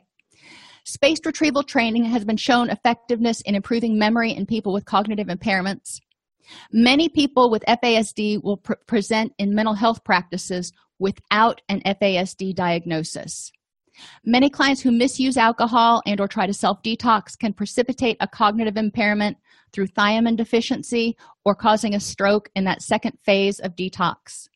[0.85, 6.01] Spaced retrieval training has been shown effectiveness in improving memory in people with cognitive impairments.
[6.73, 13.53] Many people with FASD will pr- present in mental health practices without an FASD diagnosis.
[14.25, 19.37] Many clients who misuse alcohol and or try to self-detox can precipitate a cognitive impairment
[19.73, 24.49] through thiamine deficiency or causing a stroke in that second phase of detox.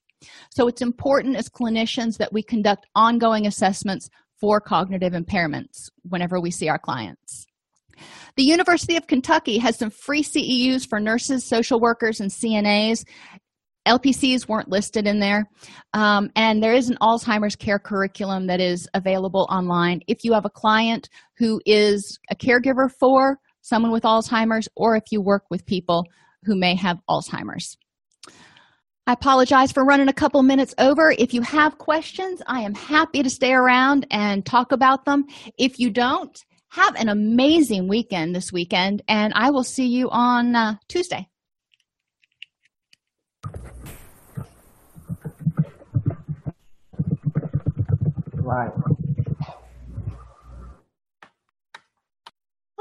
[0.51, 4.09] So it's important as clinicians that we conduct ongoing assessments
[4.40, 7.47] for cognitive impairments whenever we see our clients.
[8.37, 13.05] The University of Kentucky has some free CEUs for nurses, social workers, and CNAs.
[13.87, 15.51] LPCs weren't listed in there.
[15.93, 20.03] Um, and there is an Alzheimer's care curriculum that is available online.
[20.07, 25.05] If you have a client who is a caregiver for someone with Alzheimer's, or if
[25.11, 26.07] you work with people
[26.45, 27.77] who may have Alzheimer's.
[29.07, 31.13] I apologize for running a couple minutes over.
[31.19, 35.25] If you have questions, I am happy to stay around and talk about them.
[35.59, 36.39] If you don't,
[36.73, 41.29] have an amazing weekend this weekend, and I will see you on uh, Tuesday.
[48.37, 48.73] Right.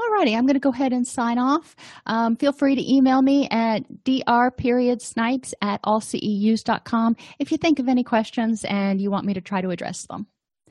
[0.00, 1.76] Alrighty, I'm going to go ahead and sign off.
[2.06, 8.04] Um, feel free to email me at dr.snipes at allceus.com if you think of any
[8.04, 10.26] questions and you want me to try to address them.